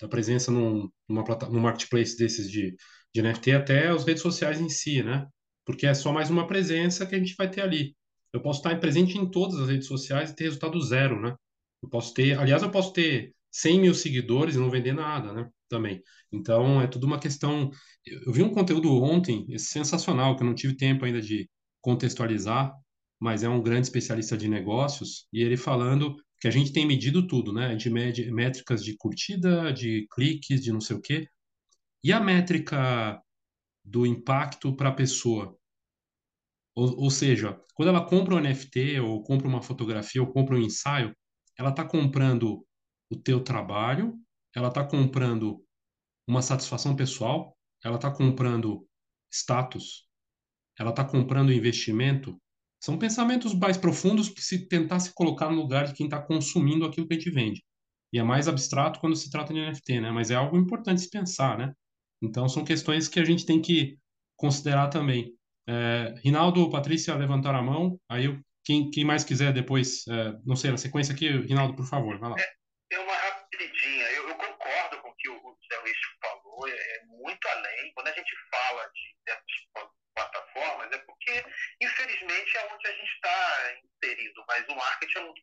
[0.00, 2.74] da presença num, numa num marketplace desses de,
[3.14, 5.26] de NFT até as redes sociais em si, né?
[5.64, 7.96] Porque é só mais uma presença que a gente vai ter ali.
[8.32, 11.34] Eu posso estar presente em todas as redes sociais e ter resultado zero, né?
[11.82, 15.48] Eu posso ter, aliás, eu posso ter 100 mil seguidores e não vender nada, né?
[15.68, 16.02] Também.
[16.32, 17.70] Então, é tudo uma questão.
[18.04, 21.48] Eu vi um conteúdo ontem sensacional, que eu não tive tempo ainda de
[21.80, 22.74] contextualizar,
[23.20, 27.26] mas é um grande especialista de negócios, e ele falando que a gente tem medido
[27.26, 27.68] tudo, né?
[27.68, 31.26] A gente mede métricas de curtida, de cliques, de não sei o quê.
[32.04, 33.18] E a métrica
[33.82, 35.58] do impacto para a pessoa?
[36.76, 40.60] Ou, ou seja, quando ela compra um NFT, ou compra uma fotografia, ou compra um
[40.60, 41.16] ensaio,
[41.58, 42.62] ela está comprando
[43.08, 44.14] o teu trabalho,
[44.54, 45.64] ela está comprando
[46.28, 48.86] uma satisfação pessoal, ela está comprando
[49.32, 50.06] status,
[50.78, 52.38] ela está comprando investimento.
[52.84, 56.84] São pensamentos mais profundos que se tentar se colocar no lugar de quem está consumindo
[56.84, 57.64] aquilo que a gente vende.
[58.12, 60.10] E é mais abstrato quando se trata de NFT, né?
[60.10, 61.72] Mas é algo importante se pensar, né?
[62.22, 63.96] Então, são questões que a gente tem que
[64.36, 65.34] considerar também.
[65.66, 67.98] É, Rinaldo, Patrícia, levantaram a mão.
[68.06, 71.86] Aí, eu, quem, quem mais quiser depois, é, não sei, na sequência aqui, Rinaldo, por
[71.86, 72.36] favor, vai lá.
[72.38, 74.04] É, é uma rapidinha.
[74.10, 77.92] Eu, eu, concordo com o que o Zé Luiz falou, é, é muito além.
[77.94, 79.32] Quando a gente fala de
[82.58, 85.42] é onde a gente está inserido, mas o marketing é muito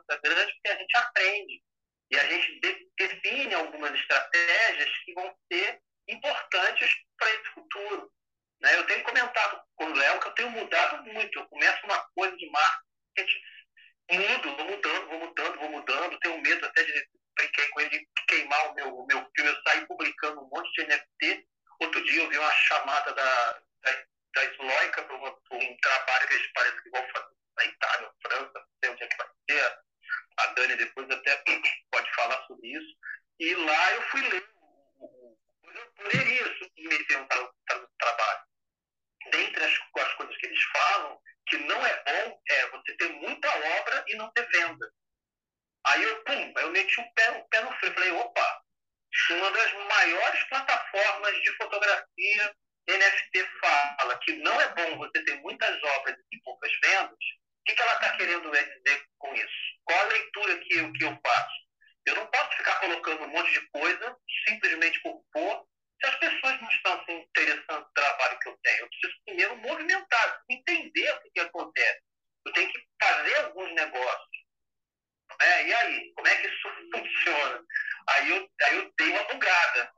[0.00, 1.62] diferença grande porque a gente aprende.
[2.10, 2.60] E a gente
[2.98, 8.12] define algumas estratégias que vão ser importantes para esse futuro.
[8.60, 8.76] Né?
[8.76, 11.38] Eu tenho comentado com o Léo que eu tenho mudado muito.
[11.38, 13.40] Eu começo uma coisa de marketing,
[14.10, 16.18] mudo, vou mudando, vou mudando, vou mudando.
[16.18, 19.50] Tenho medo até de brinquei de queimar o meu, o meu filme.
[19.50, 21.46] Eu saí publicando um monte de NFT.
[21.80, 26.52] Outro dia eu vi uma chamada da, da, da Sloica para um trabalho que eles
[26.52, 29.78] parecem que vão fazer na Itália, França, não sei onde é que vai ser.
[30.40, 31.36] A Dani depois até
[31.90, 32.96] pode falar sobre isso.
[33.38, 34.48] E lá eu fui ler.
[35.00, 38.40] Eu poderia submeter tra tra trabalho.
[39.30, 43.48] Dentre as, as coisas que eles falam, que não é bom é você ter muita
[43.80, 44.92] obra e não ter venda.
[45.86, 47.94] Aí eu, pum, eu meti o pé, o pé no freio.
[47.94, 48.62] Falei, opa,
[49.30, 52.56] uma das maiores plataformas de fotografia
[52.88, 57.39] NFT fala que não é bom você ter muitas obras e poucas vendas, o
[57.70, 59.80] que, que ela está querendo dizer com isso?
[59.84, 61.54] Qual a leitura que eu, que eu faço?
[62.06, 64.16] Eu não posso ficar colocando um monte de coisa
[64.48, 65.66] simplesmente por pôr
[66.00, 68.78] se as pessoas não estão se interessando no trabalho que eu tenho.
[68.80, 72.00] Eu preciso primeiro movimentar, entender o que, acontece.
[72.46, 74.44] Eu tenho que fazer alguns negócios.
[75.40, 75.68] Né?
[75.68, 77.64] E aí, como é que isso funciona?
[78.08, 79.92] Aí eu, aí eu dei uma bugada,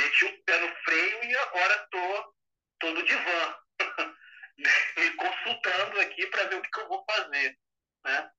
[0.00, 2.34] meti o pé no freio e agora tô,
[2.80, 3.56] tô no divã,
[4.96, 7.56] me consultando aqui para ver o que, que, eu vou fazer.
[8.04, 8.30] Né?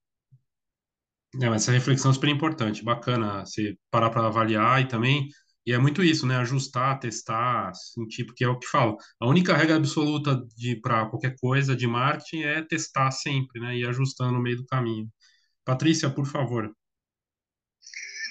[1.41, 5.30] É, mas essa reflexão é super importante, bacana você parar para avaliar e também
[5.65, 6.38] e é muito isso, né?
[6.38, 8.97] Ajustar, testar, sentir, porque é o que falo.
[9.19, 13.75] A única regra absoluta de para qualquer coisa de marketing é testar sempre, né?
[13.75, 15.10] E ajustando no meio do caminho.
[15.65, 16.71] Patrícia, por favor.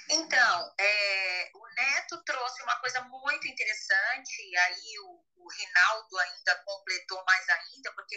[0.09, 6.62] Então, é, o Neto trouxe uma coisa muito interessante, e aí o, o Rinaldo ainda
[6.64, 7.63] completou mais ainda,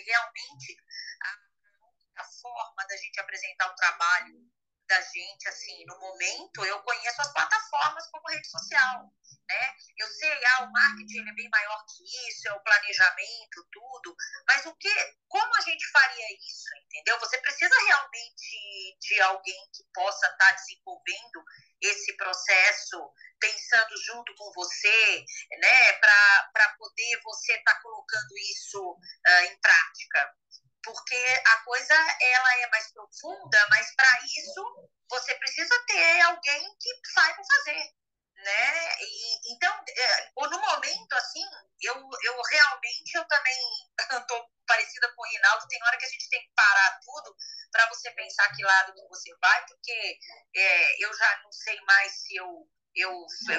[0.08, 0.78] realmente
[1.24, 4.48] a, a forma da gente apresentar o trabalho
[4.88, 9.14] da gente, assim, no momento, eu conheço as plataformas como rede social,
[9.48, 9.76] né?
[9.98, 14.16] Eu sei, ah, o marketing é bem maior que isso, é o planejamento, tudo,
[14.48, 14.90] mas o que,
[15.28, 17.20] como a gente faria isso, entendeu?
[17.20, 21.44] Você precisa realmente de alguém que possa estar tá desenvolvendo
[21.82, 25.26] esse processo, pensando junto com você,
[25.60, 30.36] né, para poder você estar tá colocando isso uh, em prática
[30.84, 37.10] porque a coisa ela é mais profunda, mas para isso você precisa ter alguém que
[37.14, 37.92] saiba fazer,
[38.38, 38.96] né?
[39.02, 41.44] E, então, é, no momento assim,
[41.82, 43.60] eu, eu realmente eu também
[44.22, 45.68] estou parecida com o Rinaldo.
[45.68, 47.36] Tem hora que a gente tem que parar tudo
[47.72, 50.20] para você pensar que lado que você vai, porque
[50.56, 53.14] é, eu já não sei mais se eu eu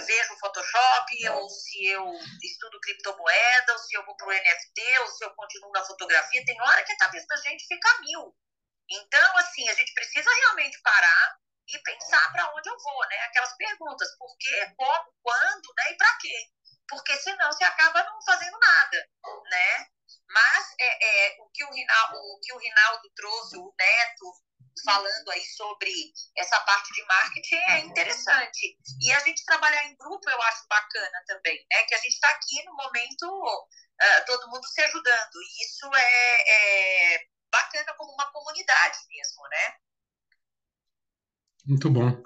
[0.05, 2.05] vejo Photoshop, ou se eu
[2.43, 6.45] estudo criptomoeda, ou se eu vou para o NFT, ou se eu continuo na fotografia.
[6.45, 8.35] Tem hora que a cabeça da gente fica mil.
[8.91, 13.17] Então, assim, a gente precisa realmente parar e pensar para onde eu vou, né?
[13.21, 15.93] Aquelas perguntas, por quê, como, quando, né?
[15.93, 16.51] E para quê?
[16.89, 19.09] porque senão você acaba não fazendo nada,
[19.51, 19.87] né?
[20.27, 24.33] Mas é, é, o, que o, Rinaldo, o que o Rinaldo trouxe, o Neto,
[24.85, 25.93] falando aí sobre
[26.37, 28.79] essa parte de marketing é interessante.
[29.03, 31.83] E a gente trabalhar em grupo eu acho bacana também, né?
[31.85, 35.35] Que a gente está aqui no momento, uh, todo mundo se ajudando.
[35.43, 39.77] E isso é, é bacana como uma comunidade mesmo, né?
[41.67, 42.23] Muito bom.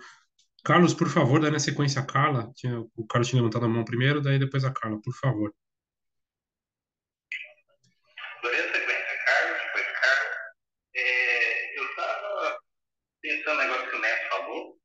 [0.65, 2.53] Carlos, por favor, dá na sequência a Carla.
[2.95, 5.53] O Carlos tinha levantado a mão primeiro, daí depois a Carla, por favor.
[8.45, 10.31] A sequência, Carlos, depois Carla.
[10.95, 12.59] É, eu estava
[13.21, 14.81] pensando no negócio que o Neto falou,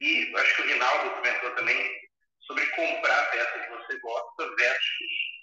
[0.00, 2.08] e acho que o Rinaldo comentou também
[2.40, 5.36] sobre comprar peça que você gosta versus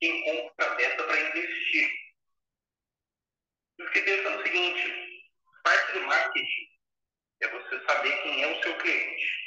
[0.00, 1.90] quem compra peça para investir.
[3.78, 5.11] Eu fiquei pensando o seguinte,
[5.62, 6.68] parte do marketing
[7.42, 9.42] é você saber quem é o seu cliente.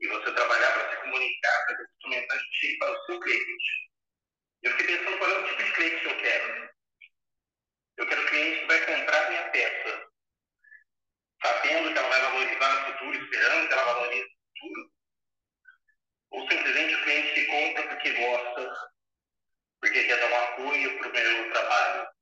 [0.00, 3.90] E você trabalhar para se comunicar, para que mensagem chegue para o seu cliente.
[4.62, 6.70] Eu fiquei pensando qual é o tipo de cliente que eu quero.
[7.96, 10.08] Eu quero cliente que vai comprar minha peça,
[11.42, 14.92] sabendo que ela vai valorizar no futuro, esperando que ela valorize no futuro.
[16.30, 18.90] Ou simplesmente o cliente que compra porque gosta,
[19.80, 22.15] porque quer dar um apoio para o meu trabalho.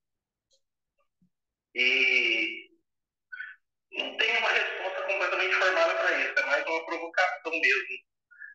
[1.75, 2.69] E
[3.93, 7.99] não tem uma resposta completamente formada para isso, é mais uma provocação mesmo.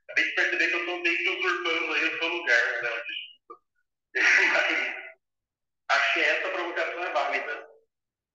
[0.03, 2.89] Acabei de perceber que eu estou meio que usurpando aí o seu lugar, né?
[4.53, 5.10] Mas
[5.89, 7.69] acho que essa provocação é válida.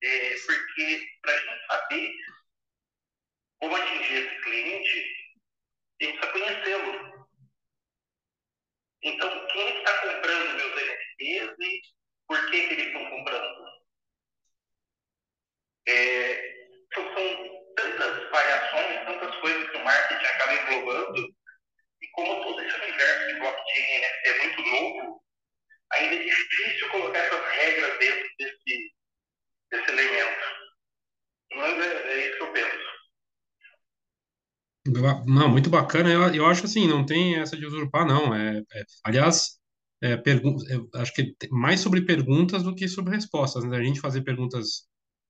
[0.02, 2.12] É, porque para a gente saber
[3.58, 4.90] como atingir esse cliente,
[6.00, 7.28] a gente precisa conhecê-lo.
[9.02, 11.82] Então, quem está comprando meus NFTs e
[12.26, 13.73] por que, que eles estão comprando?
[15.86, 16.54] É,
[16.86, 21.34] então, são tantas variações, tantas coisas que o marketing acaba englobando,
[22.00, 25.24] e como todo esse universo de blockchain né, é muito novo,
[25.92, 28.92] ainda é difícil colocar essas regras dentro desse,
[29.70, 30.44] desse elemento.
[31.54, 32.94] Mas é, é isso que eu penso.
[35.26, 36.10] Não, muito bacana.
[36.10, 38.34] Eu, eu acho assim, não tem essa de usurpar, não.
[38.34, 39.58] É, é aliás,
[40.02, 43.64] é, é, acho que mais sobre perguntas do que sobre respostas.
[43.64, 43.78] Né?
[43.78, 44.86] A gente fazer perguntas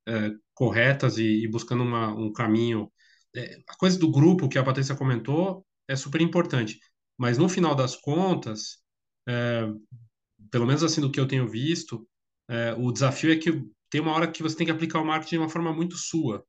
[0.06, 2.90] é, corretas e, e, buscando uma, um caminho.
[3.34, 6.78] É, a coisa do grupo que a Patrícia comentou é super importante,
[7.18, 8.78] mas no final das contas,
[9.28, 9.66] é,
[10.50, 12.06] pelo menos assim do que eu tenho visto,
[12.48, 15.36] é, o desafio é que tem uma hora que você tem que aplicar o marketing
[15.36, 16.44] de uma forma muito sua.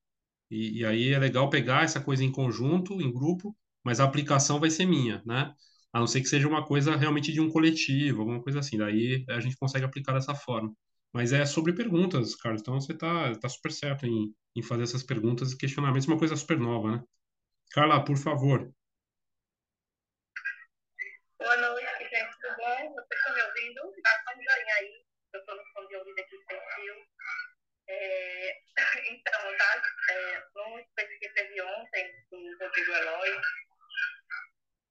[0.49, 4.59] E, e aí é legal pegar essa coisa em conjunto, em grupo, mas a aplicação
[4.59, 5.53] vai ser minha, né?
[5.93, 8.77] A não ser que seja uma coisa realmente de um coletivo, alguma coisa assim.
[8.77, 10.73] Daí a gente consegue aplicar dessa forma.
[11.15, 12.59] Mas é sobre perguntas, Carlos.
[12.61, 16.35] Então você está tá super certo em, em fazer essas perguntas e questionamentos, uma coisa
[16.35, 17.03] super nova, né?
[17.71, 18.69] Carla, por favor.
[21.39, 22.35] Boa noite, gente.
[22.41, 22.95] Tudo bom?
[22.95, 23.95] Vocês estão me ouvindo?
[24.03, 25.05] Dá só um joinha aí.
[25.31, 26.59] Eu estou no fone de ouvido aqui sem
[27.87, 28.59] É...
[29.15, 29.83] Então, tá?
[30.11, 33.41] É, no espécie que teve ontem, do Rodrigo Eloy,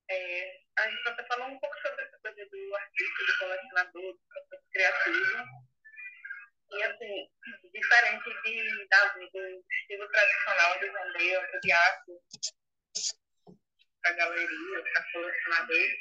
[0.09, 4.21] é, a gente está falando um pouco sobre essa coisa do artista, do colecionador, do
[4.27, 5.74] processo criativo.
[6.71, 7.29] E, assim,
[7.73, 12.13] diferente de, da, do estilo tradicional de vender de arte
[14.03, 15.99] para galeria, para colecionadores,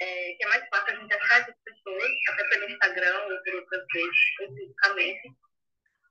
[0.00, 3.54] é, que é mais fácil a gente achar essas pessoas, até pelo Instagram ou por
[3.54, 5.28] outras vezes, fisicamente.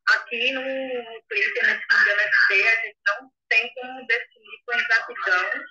[0.10, 5.66] Aqui no, Twitter, nesse mundo NFT, a gente não tem como definir com exatidão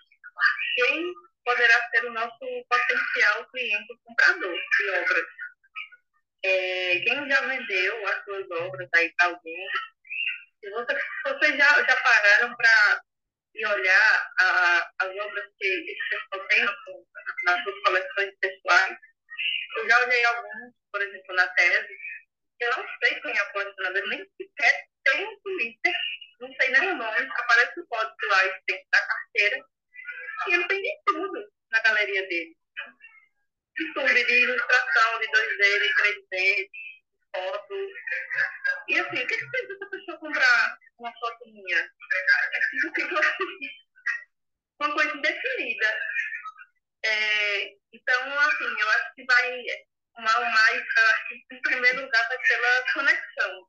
[0.76, 1.12] quem
[1.44, 5.26] poderá ser o nosso potencial cliente comprador de obras
[6.44, 9.68] é, quem já vendeu as suas obras aí para alguém,
[10.60, 13.02] se você, vocês já, já pararam para
[13.54, 16.64] ir olhar a, as obras que esse pessoal tem
[17.44, 18.96] nas suas coleções pessoais,
[19.76, 21.98] eu já olhei alguns, por exemplo, na tese,
[22.60, 25.94] eu não sei quem é o colecionador, nem sequer tem um Twitter,
[26.40, 29.64] não sei nem o nome, aparece o código lá da carteira,
[30.48, 32.56] e ele tem de tudo na galeria dele
[33.76, 36.68] tudo, de ilustração, de 2D, de 3D,
[37.34, 37.90] fotos.
[38.88, 41.78] E assim, o que, que fez essa pessoa comprar uma foto minha?
[41.78, 43.20] É tipo
[44.80, 45.98] uma coisa indefinida.
[47.04, 49.64] É, então, assim, eu acho que vai
[50.18, 53.68] mais, acho que em primeiro lugar vai pela conexão.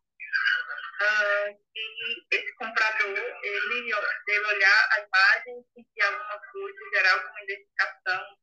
[1.05, 3.91] Ah, e esse comprador, ele
[4.25, 8.37] deve olhar a imagem, sentir alguma coisa, gerar alguma identificação,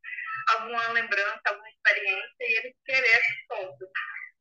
[0.49, 3.87] alguma lembrança, alguma experiência e ele querer essa foto.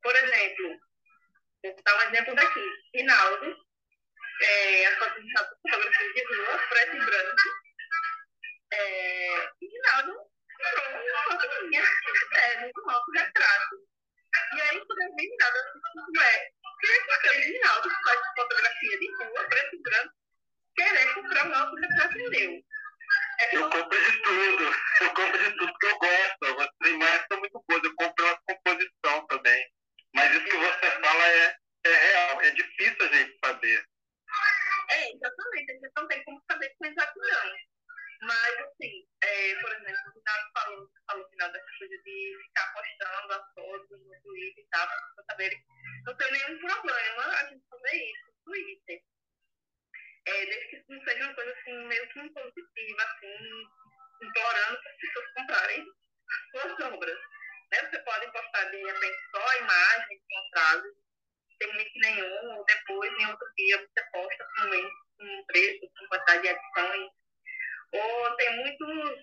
[0.04, 0.80] Por exemplo,
[1.64, 2.66] vou dar um exemplo daqui.
[2.94, 3.56] Rinaldo,
[4.42, 7.42] é, a fotografia de rua, preto e branco.
[8.74, 13.89] é, Rinaldo tirou uma foto minha é, no autorretrato.
[14.56, 18.20] E aí, quando eu vi Rinaldo, eu disse, ué, quem é que Rinaldo que faz
[18.36, 20.14] fotografia de rua, preto e branco,
[20.76, 22.64] querer comprar um autorretrato meu?
[23.40, 24.64] É eu compro de tudo,
[25.02, 26.62] eu compro de tudo que eu gosto.
[26.62, 29.72] As imagens são muito boas, eu compro uma composição também.
[30.14, 33.86] Mas isso que você fala é, é real, é difícil a gente saber.
[34.92, 37.54] É, exatamente, a gente não tem como saber com exatidão.
[38.22, 43.34] Mas, assim, é, por exemplo, o Rinaldo falou, falou final dessa coisa de ficar postando
[43.34, 45.66] as fotos no Twitter e tal, para saberem.
[46.06, 49.02] Não tem nenhum problema a gente fazer isso no Twitter.
[50.26, 53.70] É, desde que não seja uma coisa assim, meio que impositiva, assim,
[54.22, 55.86] implorando para as pessoas comprarem
[56.52, 57.20] suas obras.
[57.72, 57.90] Né?
[57.90, 60.94] Você pode postar de repente só imagens com frases,
[61.62, 66.42] sem link nenhum, ou depois, em outro dia, você posta com com preço, com quantidade
[66.42, 67.19] de edições
[67.92, 69.20] ou tem muitos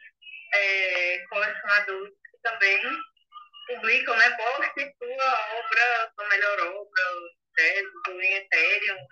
[0.55, 2.81] é, colecionadores que também
[3.67, 4.31] publicam, né?
[4.37, 7.03] Poste sua obra, sua melhor obra,
[7.55, 9.07] tese, em Ethereum,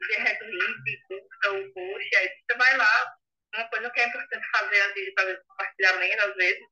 [0.00, 3.14] de RedLink, curta o post, aí você vai lá.
[3.54, 6.64] Uma coisa que é importante fazer antes de fazer compartilhamento, às vezes,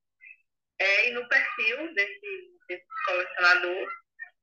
[0.80, 3.92] é ir no perfil desse, desse colecionador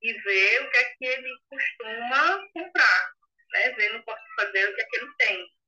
[0.01, 3.11] e ver o que é que ele costuma comprar,
[3.51, 3.71] né?
[3.71, 5.59] Ver no portfólio o que é que ele tem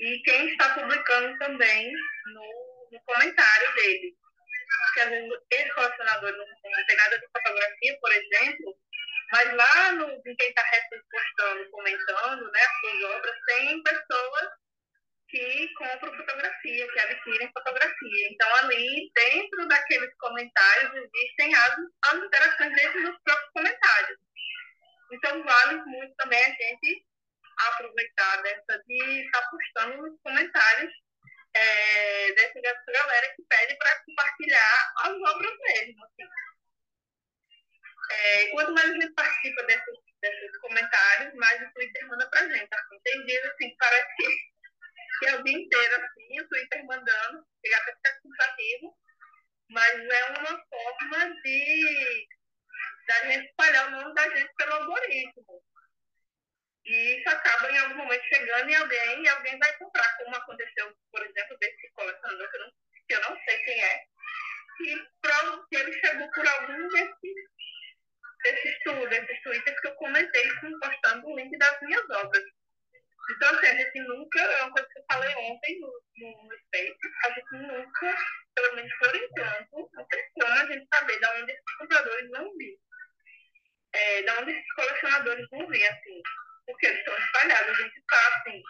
[0.00, 1.92] e quem está publicando também
[2.26, 4.14] no, no comentário dele.
[4.86, 6.46] Porque às vezes esse colecionador não,
[6.86, 8.76] tem nada de fotografia, por exemplo,
[9.32, 14.48] mas lá no, em quem está repostando, comentando né, as suas obras, tem pessoas
[15.28, 18.28] que compram fotografia, que adquirem fotografia.
[18.30, 21.76] Então, ali, dentro daqueles comentários, existem as,
[22.06, 24.18] as interações dentro dos próprios comentários.
[25.12, 27.04] Então, vale muito também a gente
[27.58, 30.92] aproveitar dessa de estar tá postando nos comentários
[31.54, 36.04] é, dessa, dessa galera que pede para compartilhar as obras mesmo.
[36.04, 36.24] Assim.
[38.10, 42.68] É, quanto mais a gente participa desses, desses comentários, mais o Twitter manda pra gente.
[42.74, 43.00] Assim.
[43.02, 44.26] Tem dias assim, parece que,
[45.18, 48.96] que é o dia inteiro assim, o Twitter mandando, chega até ficar cansativo,
[49.70, 52.28] mas é uma forma de
[53.06, 55.62] da gente espalhar o nome da gente pelo algoritmo.
[56.86, 60.94] E isso acaba em algum momento chegando em alguém e alguém vai comprar, como aconteceu,
[61.10, 62.70] por exemplo, desse colecionador que eu não,
[63.08, 64.04] que eu não sei quem é.
[64.80, 65.06] E
[65.70, 67.34] que ele chegou por algum desses,
[68.42, 72.44] desses, desses twitters que eu comentei postando o link das minhas obras.
[73.30, 76.54] Então, assim, a gente nunca, é uma coisa que eu falei ontem no, no, no
[77.24, 78.16] a gente nunca,
[78.54, 79.90] pelo menos por enquanto,
[80.36, 82.78] não a gente saber de onde esses compradores vão vir.
[83.94, 86.22] É, de onde esses colecionadores vão vir, assim
[86.66, 87.78] porque eles estão espalhados.
[87.78, 88.62] A gente está, assim,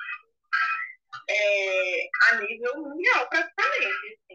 [1.29, 3.89] é, a nível mundial, praticamente.
[3.89, 4.35] Assim.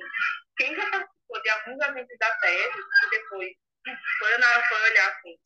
[0.58, 3.50] Quem já participou de alguns eventos da tese, que depois
[4.20, 5.38] foi, na, foi olhar assim,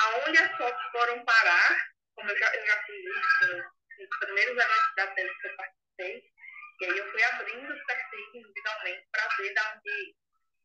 [0.00, 3.64] aonde as fotos foram parar, como eu já, eu já fiz isso
[3.98, 6.24] nos primeiros eventos da tese que eu participei,
[6.80, 10.14] e aí eu fui abrindo os perfis individualmente para ver de onde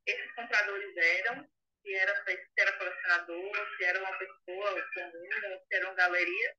[0.07, 1.47] esses compradores eram,
[1.81, 6.55] se era, se era colecionador, se era uma pessoa comum, se era uma galeria.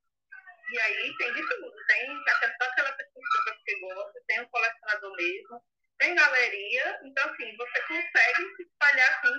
[0.71, 1.73] E aí tem de tudo.
[1.87, 3.23] Tem só aquela pessoa
[3.65, 5.63] que gosta, tem um colecionador mesmo,
[5.99, 6.99] tem galeria.
[7.03, 9.35] Então, assim, você consegue se espalhar assim.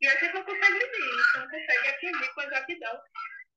[0.00, 3.00] E a gente não consegue medir isso, não consegue atingir com exatidão.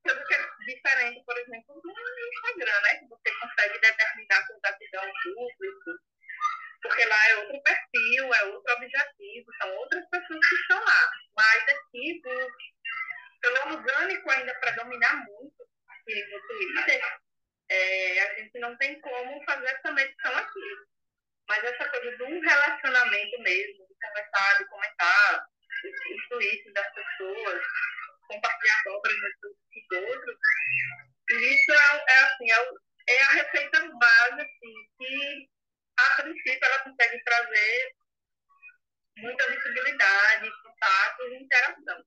[0.03, 1.91] Coisa que é diferente, por exemplo, do
[2.34, 2.95] Instagram, né?
[2.99, 5.99] Que você consegue determinar com exatidão público.
[6.82, 11.11] Porque lá é outro perfil, é outro objetivo, são outras pessoas que estão lá.
[11.36, 12.22] Mas aqui,
[13.41, 15.68] pelo orgânico ainda predominar muito,
[16.08, 17.01] no Twitter,
[17.70, 20.88] é, a gente não tem como fazer essa medição aqui.
[21.47, 25.45] Mas essa coisa um relacionamento mesmo, de conversar, de comentar
[25.86, 27.64] os, tweets das pessoas,
[28.28, 30.38] compartilhar obras dos outros,
[31.30, 35.49] isso é, é assim, é, é, a receita base, assim, que
[35.99, 37.95] a princípio ela consegue trazer
[39.18, 42.03] muita visibilidade, contato e interação.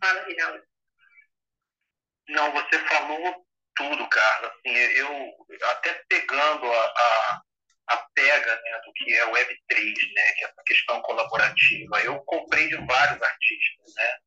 [0.00, 0.77] Fala, Rinaldo.
[2.28, 4.48] Não, você falou tudo, Carla.
[4.48, 7.42] Assim, eu até pegando a, a,
[7.88, 12.00] a pega né, do que é o Web3, né, que é essa questão colaborativa.
[12.02, 13.94] Eu comprei de vários artistas.
[13.94, 14.18] Né?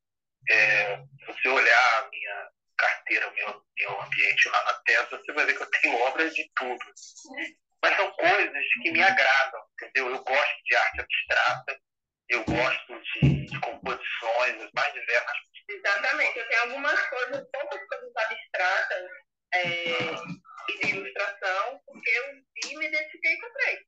[0.49, 5.31] É, se você olhar a minha carteira, o meu, meu ambiente lá na Tesla, você
[5.33, 6.85] vai ver que eu tenho obras de tudo.
[7.83, 10.09] Mas são coisas que me agradam, entendeu?
[10.09, 11.79] Eu gosto de arte abstrata,
[12.29, 16.39] eu gosto de, de composições, as mais diversas Exatamente.
[16.39, 19.09] Eu tenho algumas coisas, poucas coisas abstratas
[19.53, 19.63] é,
[20.69, 23.80] e de ilustração, porque eu vi e me identifiquei com três.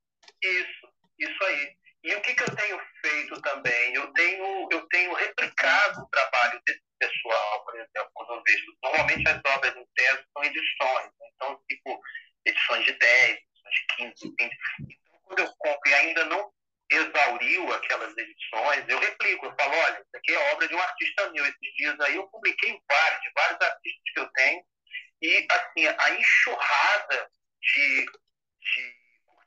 [0.43, 1.77] Isso, isso aí.
[2.03, 3.93] E o que, que eu tenho feito também?
[3.93, 8.65] Eu tenho, eu tenho replicado o trabalho desse pessoal, por exemplo, quando eu vejo.
[8.83, 11.27] Normalmente as obras em tese são edições, né?
[11.35, 12.01] então, tipo,
[12.45, 14.57] edições de 10, edições de 15, 20.
[14.81, 16.53] Então, quando eu compro e ainda não
[16.91, 21.29] exauriu aquelas edições, eu replico, eu falo, olha, isso aqui é obra de um artista
[21.31, 21.45] meu.
[21.45, 24.63] Esses dias aí eu publiquei vários, de vários artistas que eu tenho,
[25.21, 27.31] e assim, a enxurrada
[27.61, 28.05] de,
[28.59, 28.95] de,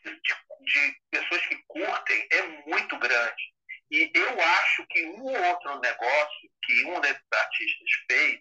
[0.04, 3.56] de, de pessoas que curtem é muito grande.
[3.90, 8.40] E eu acho que um ou outro negócio que um desses artistas fez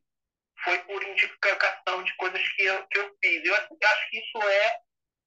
[0.63, 3.45] foi por indicação de coisas que eu, que eu fiz.
[3.45, 4.79] Eu acho que isso é,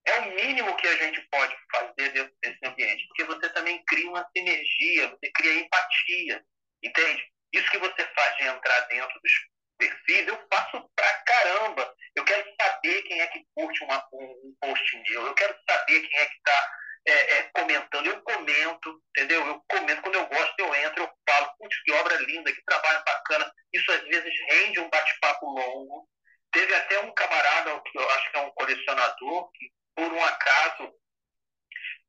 [0.08, 4.08] é o mínimo que a gente pode fazer dentro desse ambiente, porque você também cria
[4.08, 6.44] uma sinergia, você cria empatia,
[6.82, 7.22] entende?
[7.52, 9.32] Isso que você faz de entrar dentro dos
[9.78, 11.94] perfis, eu faço pra caramba.
[12.16, 16.18] Eu quero saber quem é que curte uma, um, post meu, eu quero saber quem
[16.18, 16.72] é que está
[17.06, 18.06] é, é, comentando.
[18.06, 19.46] Eu comento, entendeu?
[19.46, 20.02] Eu comento.
[20.02, 23.52] Quando eu gosto, eu entro, eu falo, putz, que obra linda, que trabalho bacana.
[23.72, 26.08] Isso às vezes rende um bate-papo longo.
[26.52, 30.94] Teve até um camarada, que eu acho que é um colecionador, que por um acaso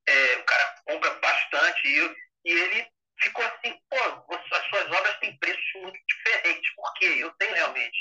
[0.07, 2.15] é, o cara compra bastante e,
[2.45, 2.87] e ele
[3.19, 6.75] ficou assim, pô, as suas obras têm preços muito diferentes.
[6.75, 7.15] Por quê?
[7.17, 7.97] Eu tenho realmente.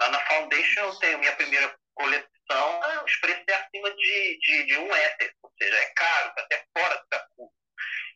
[0.00, 4.66] Lá na Foundation eu tenho minha primeira coleção ah, os preços é acima de, de,
[4.66, 7.52] de um éter, ou seja, é caro, tá até fora da curva.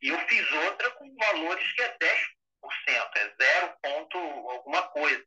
[0.02, 5.22] E eu fiz outra com valores que é 10%, é 0 ponto alguma coisa.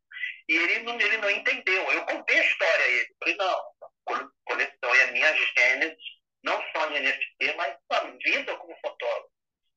[0.48, 1.92] E ele não, ele não entendeu.
[1.92, 3.14] Eu contei a história a ele.
[3.20, 3.62] Falei, não,
[4.04, 5.96] coleção é a minha gênese,
[6.42, 9.30] não só em NFT, mas a vida como fotógrafo.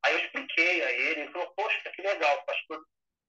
[0.05, 2.85] Aí eu expliquei a ele, ele falou, poxa, que legal, faz todo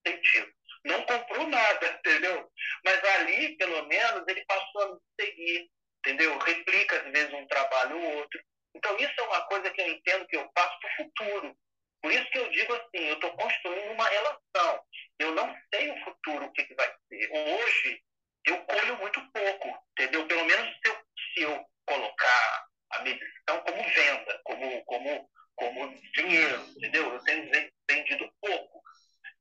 [0.07, 0.53] sentido.
[0.85, 2.51] Não comprou nada, entendeu?
[2.85, 5.71] Mas ali, pelo menos, ele passou a me seguir
[6.09, 6.39] entendeu?
[6.39, 8.41] Replica, às vezes, um trabalho ou outro.
[8.75, 11.57] Então, isso é uma coisa que eu entendo que eu faço para o futuro.
[12.01, 14.85] Por isso que eu digo assim, eu estou construindo uma relação.
[15.19, 17.31] Eu não sei o futuro, o que, que vai ser.
[17.33, 18.03] Hoje,
[18.49, 20.27] eu colho muito pouco, entendeu?
[20.27, 20.97] Pelo menos se eu,
[21.35, 27.13] se eu colocar a medição como venda, como, como, como dinheiro, entendeu?
[27.13, 27.51] Eu tenho
[27.91, 28.83] vendido pouco.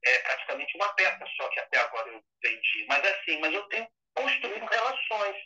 [0.06, 2.86] É praticamente uma peça só que até agora eu vendi.
[2.88, 5.38] Mas assim, mas eu tenho construído relações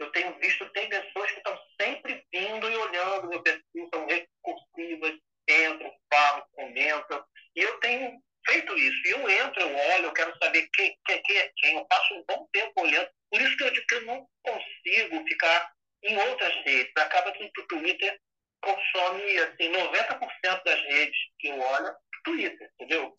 [0.00, 5.18] eu tenho visto, tem pessoas que estão sempre vindo e olhando meu perfil, são recursivas,
[5.46, 7.24] entram, falam, comentam.
[7.54, 9.06] E eu tenho feito isso.
[9.06, 11.76] E eu entro, eu olho, eu quero saber quem, quem, quem é quem.
[11.76, 13.10] Eu passo um bom tempo olhando.
[13.30, 15.70] Por isso que eu digo que eu não consigo ficar
[16.02, 16.92] em outras redes.
[16.96, 18.18] Acaba que o Twitter
[18.62, 21.94] consome assim, 90% das redes que eu olho,
[22.24, 23.18] Twitter, entendeu?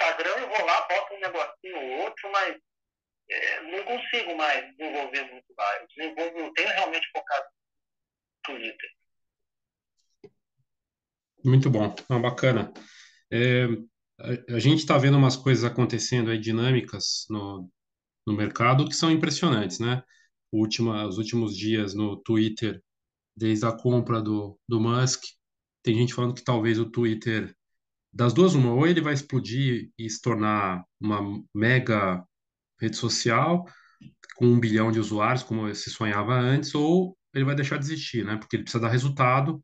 [0.00, 2.56] Instagram eu vou lá, boto um negocinho ou outro, mas
[3.32, 5.76] é, não consigo mais desenvolver muito lá.
[5.78, 8.90] Eu desenvolvo, eu tenho realmente focado no Twitter.
[11.44, 12.72] Muito bom, não, bacana.
[13.30, 13.66] É,
[14.20, 17.68] a, a, gente está vendo umas coisas acontecendo aí, dinâmicas no,
[18.26, 20.02] no mercado, que são impressionantes, né?
[20.52, 22.82] Última, os últimos dias no Twitter,
[23.36, 25.22] desde a compra do, do Musk,
[25.82, 27.54] tem gente falando que talvez o Twitter,
[28.12, 32.24] das duas, uma, ou ele vai explodir e se tornar uma mega
[32.80, 33.66] rede social
[34.36, 38.24] com um bilhão de usuários, como se sonhava antes, ou ele vai deixar de existir,
[38.24, 38.36] né?
[38.36, 39.62] Porque ele precisa dar resultado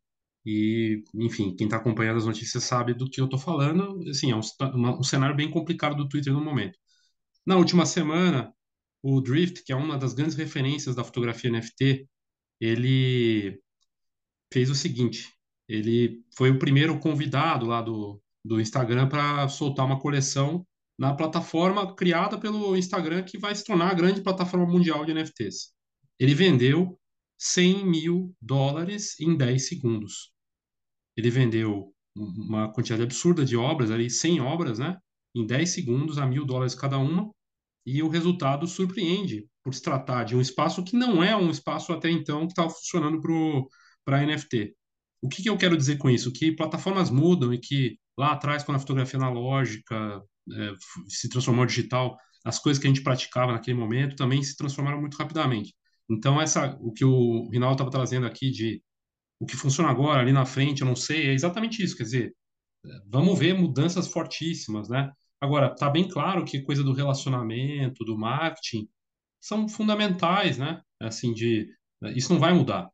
[0.51, 4.03] e, enfim, quem está acompanhando as notícias sabe do que eu estou falando.
[4.09, 4.41] Assim, é um,
[4.99, 6.79] um, cenário bem complicado do Twitter no momento.
[7.47, 8.55] Na última semana,
[9.03, 12.09] o Drift, que é uma das grandes referências da fotografia NFT,
[12.59, 13.61] ele
[14.51, 15.31] fez o seguinte:
[15.69, 20.67] ele foi o primeiro convidado lá do, do Instagram para soltar uma coleção
[20.99, 25.75] na plataforma criada pelo Instagram, que vai se tornar a grande plataforma mundial de NFTs.
[26.19, 26.99] Ele vendeu
[27.39, 30.38] 100 mil dólares em 10 segundos.
[31.19, 34.97] Ele vendeu uma quantidade absurda de obras, ali 100 obras, né?
[35.35, 37.29] Em 10 segundos, a mil dólares cada uma,
[37.85, 41.93] e o resultado surpreende, por se tratar de um espaço que não é um espaço
[41.93, 43.21] até então que estava funcionando
[44.05, 44.77] para NFT.
[45.21, 46.33] O que, que eu quero dizer com isso?
[46.33, 50.75] Que plataformas mudam e que lá atrás, quando a fotografia analógica é,
[51.09, 55.17] se transformou digital, as coisas que a gente praticava naquele momento também se transformaram muito
[55.17, 55.75] rapidamente.
[56.09, 58.81] Então, essa, o que o Rinaldo estava trazendo aqui de
[59.41, 61.97] o que funciona agora, ali na frente, eu não sei, é exatamente isso.
[61.97, 62.35] Quer dizer,
[63.07, 65.11] vamos ver mudanças fortíssimas, né?
[65.41, 68.89] Agora, está bem claro que coisa do relacionamento, do marketing,
[69.41, 70.83] são fundamentais, né?
[71.01, 71.69] Assim, de
[72.15, 72.89] isso não vai mudar.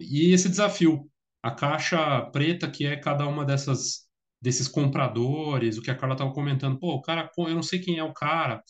[0.00, 1.08] E esse desafio,
[1.42, 4.06] a caixa preta que é cada uma dessas
[4.40, 7.98] desses compradores, o que a Carla estava comentando, pô, o cara, eu não sei quem
[7.98, 8.60] é o cara.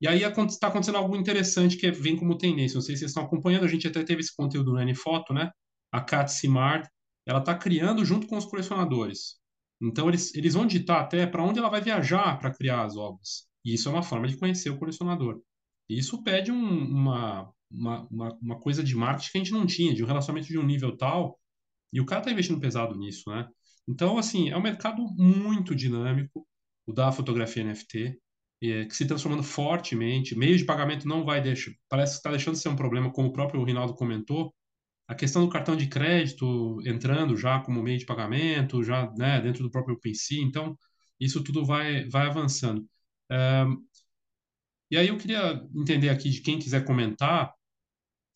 [0.00, 2.74] E aí está acontecendo algo interessante que é, vem como tendência.
[2.74, 5.50] Não sei se vocês estão acompanhando, a gente até teve esse conteúdo no N-Foto, né?
[5.92, 6.88] A Kat Simard,
[7.26, 9.40] ela está criando junto com os colecionadores.
[9.80, 13.48] Então eles, eles vão ditar até para onde ela vai viajar para criar as obras.
[13.64, 15.40] E isso é uma forma de conhecer o colecionador.
[15.88, 18.08] E isso pede um, uma, uma,
[18.40, 20.96] uma, coisa de marketing que a gente não tinha, de um relacionamento de um nível
[20.96, 21.38] tal,
[21.92, 23.48] e o cara está investindo pesado nisso, né?
[23.88, 26.46] Então, assim, é um mercado muito dinâmico,
[26.86, 28.16] o da fotografia NFT,
[28.62, 30.36] é, que se transformando fortemente.
[30.36, 33.28] Meio de pagamento não vai deixar, parece que está deixando de ser um problema, como
[33.28, 34.54] o próprio Rinaldo comentou.
[35.10, 39.64] A questão do cartão de crédito entrando já como meio de pagamento, já né, dentro
[39.64, 40.78] do próprio OpenSea, então
[41.18, 42.88] isso tudo vai, vai avançando.
[44.90, 47.52] e aí eu queria entender aqui de quem quiser comentar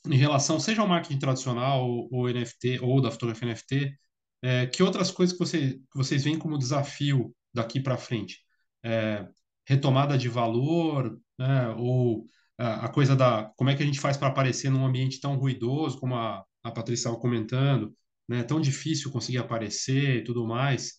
[0.07, 3.97] em relação, seja ao marketing tradicional ou, NFT, ou da fotografia NFT,
[4.43, 8.41] é, que outras coisas que, você, que vocês veem como desafio daqui para frente?
[8.83, 9.29] É,
[9.67, 12.27] retomada de valor, né, ou
[12.59, 15.37] a, a, coisa da como é que a gente faz para aparecer num ambiente tão
[15.37, 17.95] ruidoso, como a, a Patrícia estava comentando,
[18.29, 20.97] né, tão difícil conseguir aparecer e tudo mais.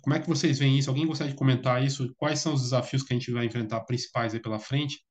[0.00, 0.88] Como é que vocês veem isso?
[0.88, 2.14] Alguém gostaria de comentar isso?
[2.16, 5.04] Quais são os desafios que a gente vai enfrentar principais aí pela frente,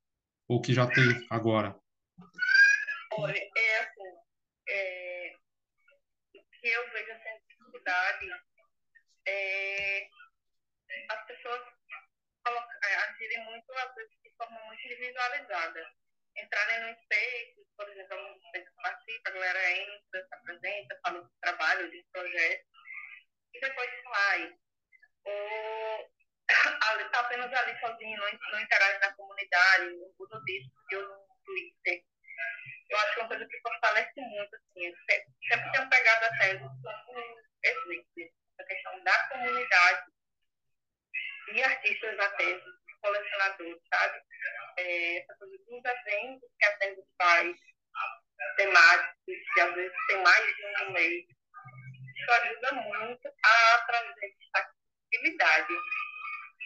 [0.47, 1.75] ou que já tem agora?
[3.13, 4.17] Olha, é assim,
[4.69, 5.33] é,
[6.33, 8.25] que eu vejo essa dificuldade
[9.27, 10.07] é
[11.09, 11.61] as pessoas
[12.83, 15.85] é, agirem muito, às vezes, de forma muito individualizada.
[16.37, 21.31] Entrarem no Space, por exemplo, no Space participa, a galera entra, se apresenta, fala do
[21.41, 22.65] trabalho, de projeto,
[23.53, 24.57] e depois sai.
[25.25, 26.11] Ou
[27.05, 32.03] está apenas ali sozinho, não, não interage na comunidade, não usa disso, eu no Twitter
[32.89, 34.93] eu acho que é uma coisa que fortalece muito, assim,
[35.49, 40.11] sempre tenho pegado a tese como exemplo, a questão da comunidade
[41.53, 42.65] e artistas da tese,
[43.05, 44.21] colecionadores, sabe?
[44.77, 47.55] É, essa coisa dos eventos que a tese faz,
[48.57, 51.27] temáticos, que às vezes tem mais de um no meio,
[52.15, 55.73] isso ajuda muito a trazer acessibilidade.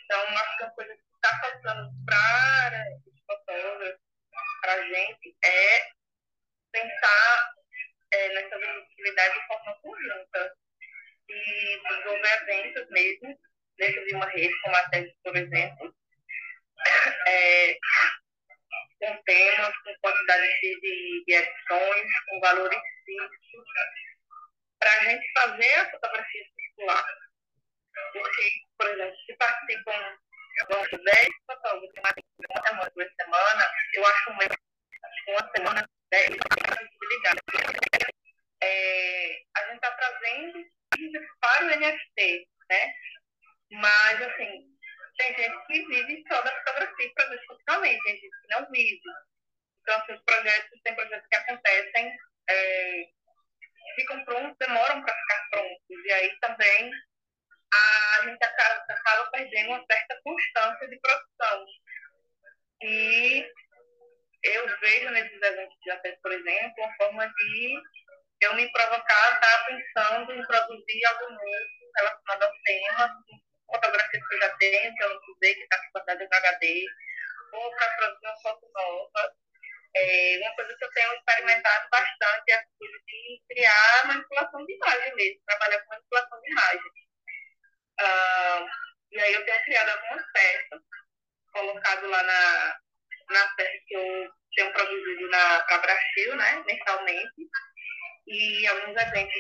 [0.06, 4.02] Então, acho que uma coisa que está faltando para os fotógrafos,
[4.62, 5.92] para a gente, é
[6.72, 7.54] pensar
[8.12, 10.56] é, nessa visibilidade de forma conjunta
[11.30, 13.40] e desenvolver eventos mesmo,
[13.78, 15.96] dentro de uma rede como a TED, por exemplo,
[17.28, 17.78] é,
[19.00, 23.66] com temas, com quantidade de, de edições, com valores fixos,
[24.80, 27.06] para a gente fazer a fotografia circular.
[28.14, 30.18] Porque, por exemplo, se participam
[30.68, 31.90] vamos 10 fotógrafos
[32.70, 36.26] uma duas semanas, eu acho acho que uma semana né?
[38.62, 40.66] É, a gente está trazendo
[41.40, 42.94] para o NFT, né?
[43.72, 44.79] Mas, assim,
[45.20, 49.02] tem gente que vive só da fotografia profissionalmente, tem gente que não vive.
[49.82, 52.18] Então, assim, os projetos, tem projetos que acontecem,
[52.50, 53.04] é,
[53.96, 56.06] ficam prontos, demoram para ficar prontos.
[56.06, 56.92] E aí também
[57.74, 61.66] a gente acaba, acaba perdendo uma certa constância de produção.
[62.82, 63.52] E
[64.44, 67.82] eu vejo nesses eventos de acesso, por exemplo, uma forma de
[68.42, 73.24] eu me provocar estar pensando em produzir algo novo relacionado ao tema,
[74.60, 76.86] fotografias que eu usei, que está guardada no HD,
[77.54, 79.34] ou para produzir uma foto nova.
[79.96, 82.64] É, uma coisa que eu tenho experimentado bastante é a
[83.08, 86.92] de criar manipulação de imagem mesmo, trabalhar com manipulação de imagem.
[88.00, 88.66] Ah,
[89.12, 90.82] e aí eu tenho criado algumas peças,
[91.52, 92.80] colocado lá na,
[93.32, 97.50] na série que eu tenho produzido para Brasil, né, mensalmente,
[98.28, 99.39] e alguns eventos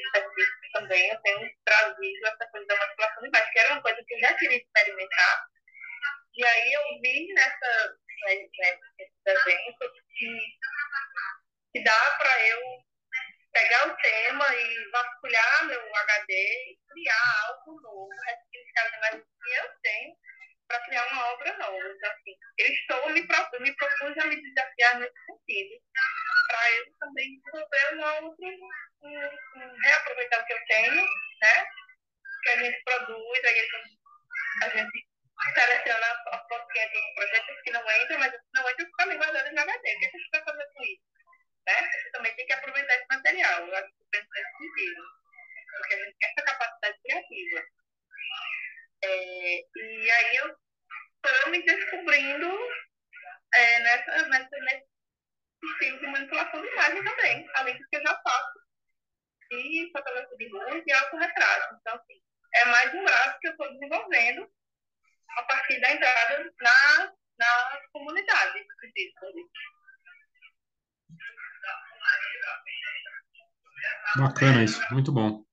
[74.18, 75.44] Bacana isso, muito bom.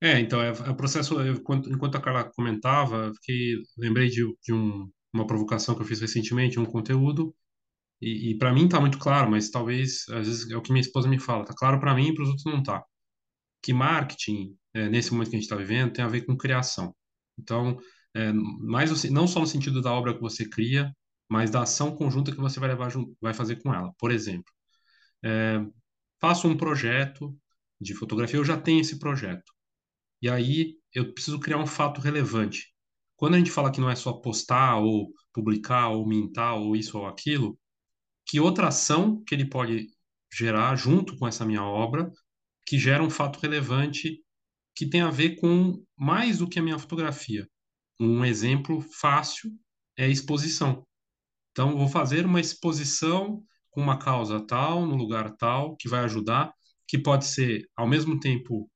[0.00, 4.22] É, então, é, é o processo, eu, enquanto, enquanto a Carla comentava, fiquei, lembrei de,
[4.42, 7.34] de um, uma provocação que eu fiz recentemente, um conteúdo
[8.00, 10.80] e, e para mim está muito claro, mas talvez, às vezes, é o que minha
[10.82, 12.84] esposa me fala, está claro para mim e para os outros não está.
[13.62, 16.94] Que marketing, é, nesse momento que a gente está vivendo, tem a ver com criação.
[17.38, 17.78] Então,
[18.14, 20.92] é, mais não só no sentido da obra que você cria,
[21.28, 23.92] mas da ação conjunta que você vai levar vai fazer com ela.
[23.98, 24.52] Por exemplo,
[25.24, 25.60] é,
[26.20, 27.36] faço um projeto
[27.80, 29.52] de fotografia, eu já tenho esse projeto.
[30.20, 32.74] E aí eu preciso criar um fato relevante.
[33.16, 36.98] Quando a gente fala que não é só postar ou publicar ou mintar ou isso
[36.98, 37.58] ou aquilo,
[38.26, 39.86] que outra ação que ele pode
[40.32, 42.10] gerar junto com essa minha obra
[42.66, 44.22] que gera um fato relevante
[44.74, 47.48] que tem a ver com mais do que a minha fotografia.
[47.98, 49.50] Um exemplo fácil
[49.96, 50.86] é a exposição.
[51.50, 53.42] Então, vou fazer uma exposição
[53.80, 56.52] uma causa tal, no lugar tal, que vai ajudar,
[56.86, 58.70] que pode ser ao mesmo tempo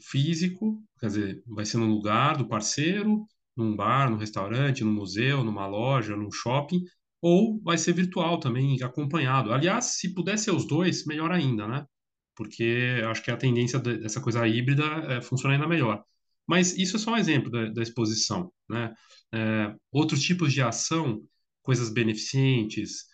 [0.00, 3.26] físico, quer dizer, vai ser no lugar do parceiro,
[3.56, 6.84] num bar, num restaurante, num museu, numa loja, num shopping,
[7.20, 9.52] ou vai ser virtual também, acompanhado.
[9.52, 11.86] Aliás, se puder ser os dois, melhor ainda, né?
[12.34, 16.04] Porque acho que a tendência dessa coisa híbrida é, funciona ainda melhor.
[16.46, 18.92] Mas isso é só um exemplo da, da exposição, né?
[19.32, 21.22] É, outros tipos de ação,
[21.62, 23.06] coisas beneficentes,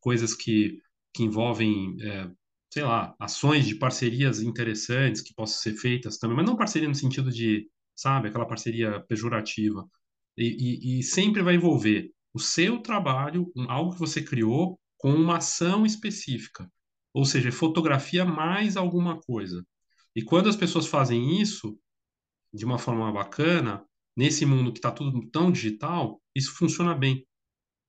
[0.00, 0.80] coisas que,
[1.14, 2.30] que envolvem é,
[2.70, 6.94] sei lá, ações de parcerias interessantes que possam ser feitas também, mas não parceria no
[6.94, 9.88] sentido de, sabe, aquela parceria pejorativa.
[10.36, 15.38] E, e, e sempre vai envolver o seu trabalho, algo que você criou, com uma
[15.38, 16.70] ação específica.
[17.14, 19.64] Ou seja, fotografia mais alguma coisa.
[20.14, 21.78] E quando as pessoas fazem isso
[22.52, 23.82] de uma forma bacana,
[24.14, 27.26] nesse mundo que está tudo tão digital, isso funciona bem.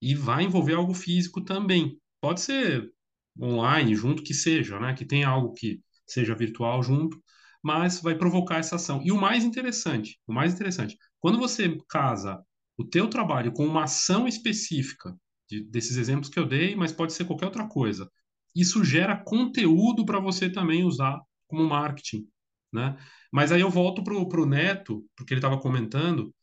[0.01, 1.99] E vai envolver algo físico também.
[2.21, 2.91] Pode ser
[3.39, 4.93] online junto, que seja, né?
[4.93, 7.21] Que tenha algo que seja virtual junto,
[7.63, 9.01] mas vai provocar essa ação.
[9.03, 12.41] E o mais interessante, o mais interessante, quando você casa
[12.77, 15.15] o teu trabalho com uma ação específica,
[15.49, 18.09] de, desses exemplos que eu dei, mas pode ser qualquer outra coisa,
[18.55, 22.27] isso gera conteúdo para você também usar como marketing,
[22.71, 22.97] né?
[23.31, 26.33] Mas aí eu volto para o Neto, porque ele estava comentando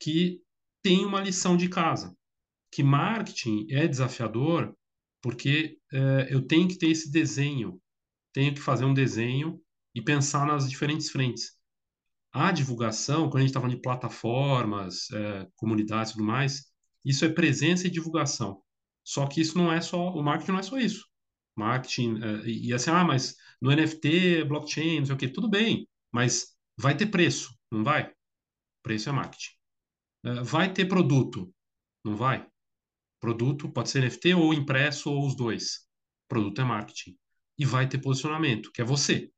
[0.00, 0.40] que
[0.82, 2.14] tem uma lição de casa,
[2.76, 4.76] que marketing é desafiador
[5.22, 7.80] porque é, eu tenho que ter esse desenho,
[8.34, 9.58] tenho que fazer um desenho
[9.94, 11.56] e pensar nas diferentes frentes.
[12.30, 16.66] A divulgação, quando a gente está falando de plataformas, é, comunidades e tudo mais,
[17.02, 18.62] isso é presença e divulgação.
[19.02, 21.08] Só que isso não é só, o marketing não é só isso.
[21.56, 25.88] Marketing, é, e assim, ah, mas no NFT, blockchain, não sei o quê, tudo bem,
[26.12, 28.12] mas vai ter preço, não vai?
[28.82, 29.54] Preço é marketing.
[30.44, 31.50] Vai ter produto,
[32.04, 32.46] não vai?
[33.26, 35.80] Produto pode ser NFT ou impresso ou os dois.
[36.28, 37.16] Produto é marketing.
[37.58, 39.32] E vai ter posicionamento, que é você.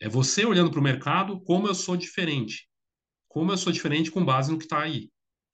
[0.00, 2.68] É você olhando para o mercado como eu sou diferente.
[3.28, 5.12] Como eu sou diferente com base no que está aí.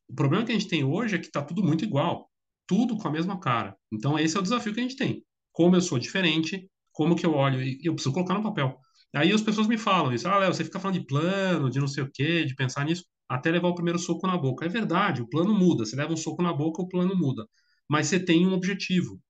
[0.08, 2.30] O problema que a gente tem hoje é que está tudo muito igual.
[2.66, 3.76] Tudo com a mesma cara.
[3.92, 5.22] Então, esse é o desafio que a gente tem.
[5.52, 8.80] Como eu sou diferente, como que eu olho, e eu preciso colocar no papel.
[9.14, 11.88] Aí as pessoas me falam isso, ah, Léo, você fica falando de plano, de não
[11.88, 14.64] sei o quê, de pensar nisso até levar o primeiro soco na boca.
[14.64, 15.84] É verdade, o plano muda.
[15.84, 17.46] Você leva um soco na boca, o plano muda.
[17.88, 19.20] Mas você tem um objetivo.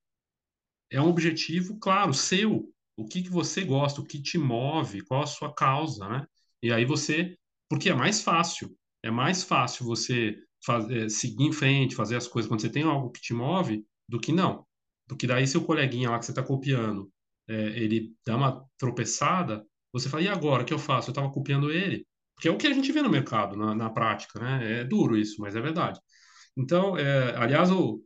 [0.90, 2.72] É um objetivo, claro, seu.
[2.96, 6.26] O que, que você gosta, o que te move, qual a sua causa, né?
[6.62, 7.36] E aí você.
[7.68, 8.74] Porque é mais fácil.
[9.02, 13.10] É mais fácil você fazer, seguir em frente, fazer as coisas quando você tem algo
[13.10, 14.66] que te move, do que não.
[15.08, 17.10] Porque daí seu coleguinha lá que você está copiando,
[17.48, 21.08] é, ele dá uma tropeçada, você fala, e agora, o que eu faço?
[21.08, 22.06] Eu estava copiando ele.
[22.34, 24.80] Porque é o que a gente vê no mercado, na, na prática, né?
[24.80, 25.98] É duro isso, mas é verdade.
[26.56, 28.02] Então, é, aliás, o,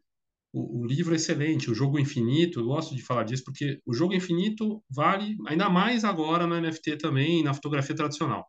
[0.53, 3.95] o, o, livro é excelente, o Jogo Infinito, eu gosto de falar disso, porque o
[3.95, 8.47] Jogo Infinito vale ainda mais agora no NFT também, na fotografia tradicional.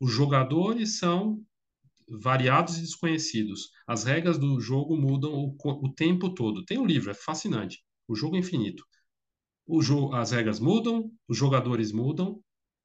[0.00, 1.42] Os jogadores são
[2.08, 3.70] variados e desconhecidos.
[3.86, 6.64] As regras do jogo mudam o, o tempo todo.
[6.64, 7.82] Tem um livro, é fascinante.
[8.08, 8.84] O Jogo Infinito.
[9.66, 12.42] O jo as regras mudam, os jogadores mudam,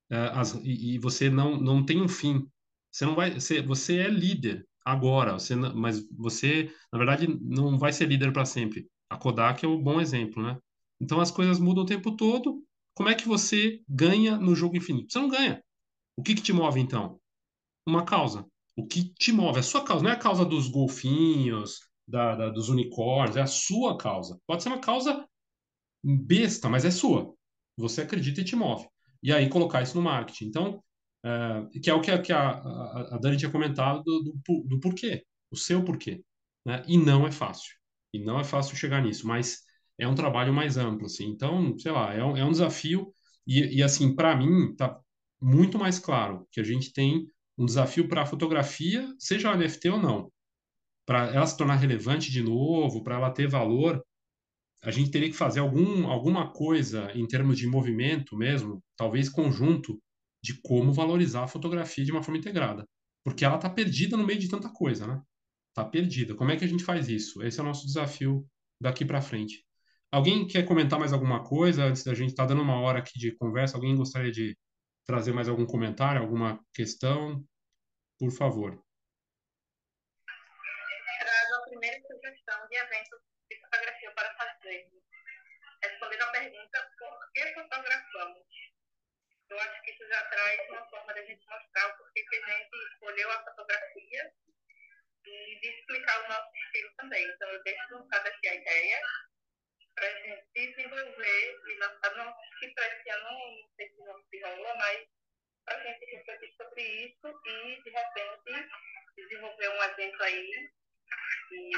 [0.09, 2.47] é, as, e, e, você não, não tem um fim.
[2.91, 7.92] Você não vai, você, você é líder agora, você, mas você, na verdade, não vai
[7.92, 8.88] ser líder para sempre.
[9.10, 10.58] A Kodak é um bom exemplo, né?
[11.02, 12.64] Então as coisas mudam o tempo todo.
[12.94, 15.12] Como é que você ganha no jogo infinito?
[15.12, 15.62] Você não ganha.
[16.18, 17.20] O que, que te move então?
[17.86, 18.46] Uma causa.
[18.78, 19.60] O que te move?
[19.60, 23.48] A sua causa, não é a causa dos golfinhos, da, da, dos unicórnios, é a
[23.48, 24.40] sua causa.
[24.48, 25.28] Pode ser uma causa
[26.04, 27.34] besta, mas é sua.
[27.78, 28.88] Você acredita e te move
[29.26, 30.46] e aí colocar isso no marketing.
[30.46, 30.84] Então,
[31.26, 34.80] é, que é o que a, que a, a, Dani tinha comentado do, do, do,
[34.80, 36.23] porquê, o seu porquê.
[36.63, 36.84] Né?
[36.88, 37.73] E não é fácil.
[38.13, 39.61] E não é fácil chegar nisso, mas
[39.97, 41.07] é um trabalho mais amplo.
[41.07, 41.26] Assim.
[41.26, 43.11] Então, sei lá, é um, é um desafio.
[43.47, 44.99] E, e assim, para mim, está
[45.41, 49.99] muito mais claro que a gente tem um desafio para a fotografia, seja NFT ou
[49.99, 50.32] não,
[51.05, 54.03] para ela se tornar relevante de novo, para ela ter valor.
[54.84, 59.99] a gente teria que fazer algum, alguma coisa em termos de movimento mesmo, talvez conjunto,
[60.46, 62.88] de como valorizar a fotografia de uma forma integrada.
[63.24, 65.20] Porque ela está perdida no meio de tanta coisa, né?
[65.70, 66.36] Está perdida.
[66.36, 67.41] Como é que a gente faz isso?
[67.41, 68.48] Esse é o nosso desafio
[68.80, 69.66] daqui para frente.
[70.12, 73.18] Alguém quer comentar mais alguma coisa antes da gente estar tá dando uma hora aqui
[73.18, 73.76] de conversa?
[73.76, 74.56] Alguém gostaria de
[75.04, 77.43] trazer mais algum comentário, alguma questão?
[78.20, 78.80] Por favor.
[81.20, 83.18] Trago a primeira sugestão de evento
[83.50, 84.91] de fotografia para fazer.
[85.84, 88.55] Respondendo a pergunta, por que fotografamos?
[89.50, 92.46] Eu acho que isso já traz uma forma da gente mostrar o porquê que a
[92.46, 94.34] gente escolheu a fotografia
[95.26, 97.26] e de explicar o nosso estilo também.
[97.28, 99.02] Então, eu deixo lançada aqui a ideia
[99.96, 104.28] para a gente desenvolver e lançar, não que para esse ano não sei se vamos
[104.30, 105.08] se rola, mas
[105.66, 108.70] para a gente refletir sobre isso e, de repente,
[109.16, 110.70] desenvolver um evento aí
[111.52, 111.72] e,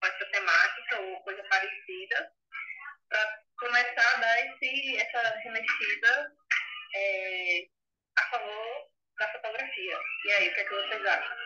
[0.00, 2.32] com essa temática ou coisa parecida
[3.08, 6.36] para começar a dar esse, essa remexida
[6.94, 7.66] é,
[8.16, 9.98] a favor da fotografia.
[10.24, 11.36] E aí, o que, é que vocês acham?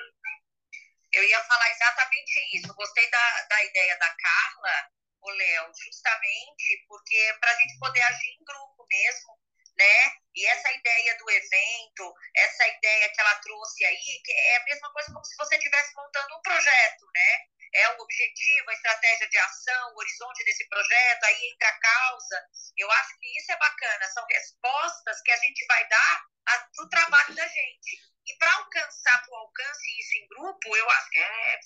[1.13, 2.75] Eu ia falar exatamente isso.
[2.75, 4.91] Gostei da, da ideia da Carla,
[5.23, 9.39] o Léo, justamente porque para a gente poder agir em grupo mesmo,
[9.77, 10.13] né?
[10.35, 14.93] E essa ideia do evento, essa ideia que ela trouxe aí, que é a mesma
[14.93, 17.47] coisa como se você estivesse montando um projeto, né?
[17.75, 22.49] É o objetivo, a estratégia de ação, o horizonte desse projeto, aí entra a causa.
[22.77, 26.89] Eu acho que isso é bacana, são respostas que a gente vai dar para o
[26.89, 27.99] trabalho da gente.
[28.27, 31.59] E para alcançar, para o alcance isso em grupo, eu acho que é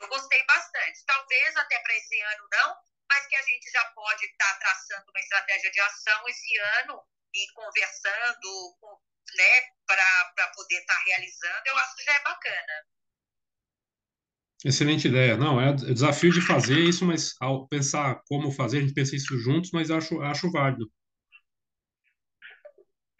[0.00, 1.04] eu gostei bastante.
[1.06, 2.76] Talvez até para esse ano não,
[3.14, 7.00] mas que a gente já pode estar tá traçando uma estratégia de ação esse ano
[7.32, 8.98] e conversando com,
[9.36, 12.84] né, para poder estar tá realizando, eu acho que já é bacana.
[14.64, 15.36] Excelente ideia.
[15.36, 19.14] Não, é o desafio de fazer isso, mas ao pensar como fazer, a gente pensa
[19.14, 20.90] isso juntos, mas acho, acho válido.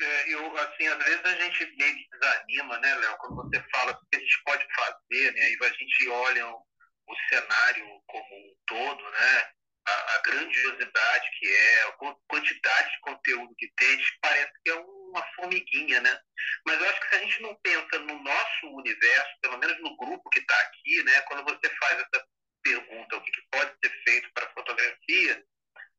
[0.01, 3.92] É, eu, assim, às vezes a gente meio que desanima, né, Léo, quando você fala
[3.92, 8.57] o que a gente pode fazer, né, e a gente olha o cenário como um
[8.66, 9.55] todo, né?
[9.87, 11.93] A, a, grandiosidade que é, a
[12.26, 16.20] quantidade de conteúdo que tem, parece que é uma formiguinha, né?
[16.66, 19.97] Mas eu acho que se a gente não pensa no nosso universo, pelo menos no
[19.97, 21.20] grupo que está aqui, né?
[21.22, 22.26] Quando você faz essa
[22.62, 25.45] pergunta, o que, que pode ser feito para fotografia,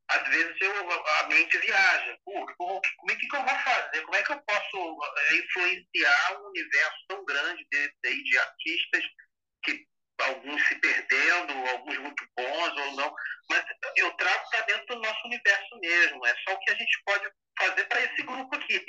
[0.08, 2.18] às vezes eu, a mente viaja.
[2.24, 4.02] Como, como é que, eu vou fazer?
[4.02, 9.04] Como é que eu posso eh, influenciar um universo tão grande de, de, de artistas
[9.64, 9.88] que
[10.22, 13.16] alguns se perdendo, alguns muito bons ou não,
[14.26, 16.26] trago para dentro do nosso universo mesmo.
[16.26, 18.86] É só o que a gente pode fazer para esse grupo aqui,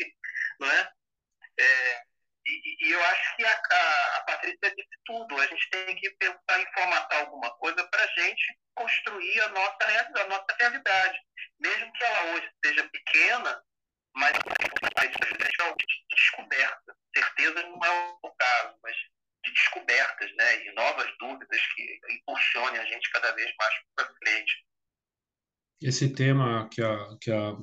[25.97, 27.57] Esse tema que a, que a,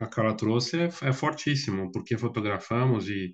[0.00, 3.32] a Carla trouxe é, é fortíssimo, porque fotografamos e,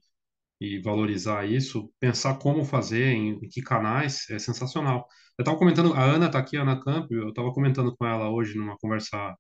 [0.61, 5.07] e valorizar isso, pensar como fazer, em, em que canais, é sensacional.
[5.39, 8.31] Eu estava comentando, a Ana está aqui, a Ana Campo, eu estava comentando com ela
[8.31, 9.35] hoje numa conversa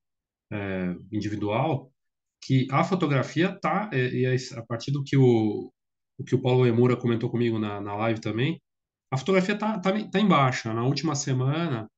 [0.51, 1.93] é, individual,
[2.43, 5.71] que a fotografia tá, e, e a partir do que o,
[6.19, 8.61] o que o Paulo Emura comentou comigo na, na live também,
[9.11, 10.73] a fotografia está tá, tá em baixa.
[10.75, 11.89] Na última semana,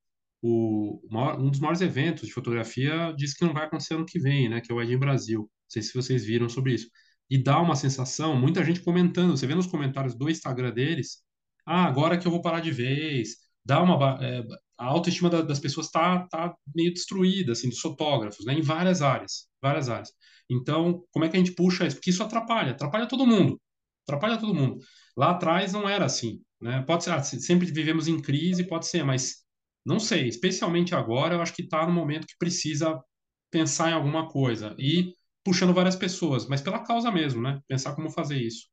[0.47, 1.01] o,
[1.39, 4.61] um dos maiores eventos de fotografia diz que não vai acontecer ano que vem, né?
[4.61, 5.41] Que é o Ed Brasil.
[5.41, 6.89] Não sei se vocês viram sobre isso.
[7.31, 11.23] E dá uma sensação, muita gente comentando, você vê nos comentários do Instagram deles,
[11.67, 14.43] ah, agora que eu vou parar de vez, dá uma é,
[14.79, 18.55] a autoestima da, das pessoas está tá meio destruída, assim, dos fotógrafos, né?
[18.55, 20.11] Em várias áreas, várias áreas.
[20.51, 21.97] Então, como é que a gente puxa isso?
[21.97, 23.59] Porque isso atrapalha, atrapalha todo mundo
[24.05, 24.79] atrapalha todo mundo.
[25.17, 26.83] Lá atrás não era assim, né?
[26.83, 29.44] Pode ser, ah, sempre vivemos em crise, pode ser, mas
[29.85, 33.03] não sei, especialmente agora, eu acho que está no momento que precisa
[33.51, 35.15] pensar em alguma coisa e
[35.45, 37.61] puxando várias pessoas, mas pela causa mesmo, né?
[37.69, 38.67] Pensar como fazer isso.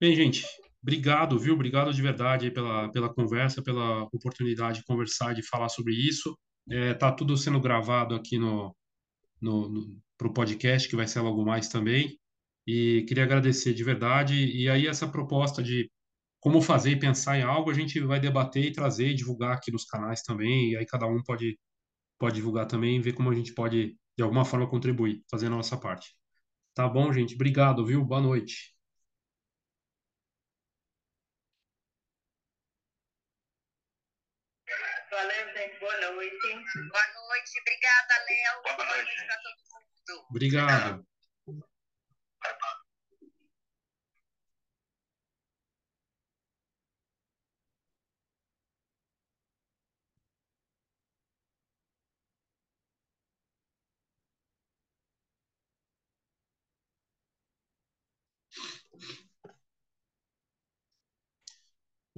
[0.00, 0.46] Bem, gente,
[0.80, 1.54] obrigado, viu?
[1.54, 6.38] Obrigado de verdade pela, pela conversa, pela oportunidade de conversar, de falar sobre isso.
[6.70, 8.74] É, tá tudo sendo gravado aqui no,
[9.40, 12.18] no, no para o podcast, que vai ser logo mais também.
[12.66, 14.34] E queria agradecer de verdade.
[14.34, 15.90] E aí, essa proposta de
[16.40, 19.72] como fazer e pensar em algo, a gente vai debater e trazer e divulgar aqui
[19.72, 20.72] nos canais também.
[20.72, 21.58] E aí, cada um pode,
[22.18, 25.56] pode divulgar também e ver como a gente pode, de alguma forma, contribuir, fazendo a
[25.56, 26.14] nossa parte.
[26.74, 27.34] Tá bom, gente?
[27.34, 28.04] Obrigado, viu?
[28.04, 28.74] Boa noite.
[35.10, 35.80] Valeu, gente.
[35.80, 36.36] Boa noite.
[36.74, 37.60] Boa noite.
[37.60, 38.62] Obrigada, Léo.
[38.62, 40.26] Boa noite para todo mundo.
[40.30, 41.07] Obrigado.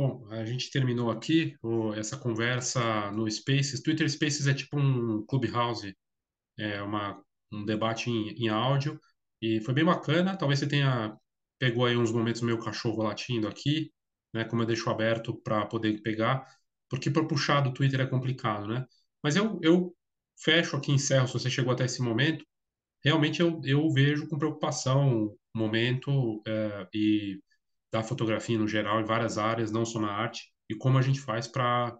[0.00, 3.82] Bom, a gente terminou aqui o, essa conversa no Spaces.
[3.82, 5.94] Twitter Spaces é tipo um Clubhouse,
[6.58, 7.22] é uma,
[7.52, 8.98] um debate em, em áudio,
[9.42, 10.38] e foi bem bacana.
[10.38, 11.14] Talvez você tenha
[11.58, 13.92] pegou aí uns momentos meu cachorro latindo aqui,
[14.34, 14.44] né?
[14.44, 16.46] Como eu deixo aberto para poder pegar,
[16.88, 18.86] porque para puxar do Twitter é complicado, né?
[19.22, 19.94] Mas eu, eu
[20.42, 22.44] fecho aqui, encerro, se você chegou até esse momento.
[23.04, 27.40] Realmente eu, eu vejo com preocupação o momento é, e
[27.92, 31.20] da fotografia no geral, em várias áreas, não só na arte, e como a gente
[31.20, 31.98] faz para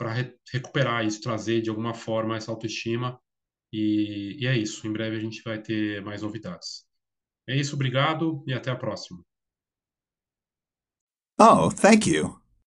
[0.00, 3.20] re recuperar isso, trazer de alguma forma essa autoestima.
[3.72, 4.86] E, e é isso.
[4.86, 6.86] Em breve a gente vai ter mais novidades.
[7.48, 9.22] É isso, obrigado e até a próxima.
[11.38, 12.45] Oh, thank you.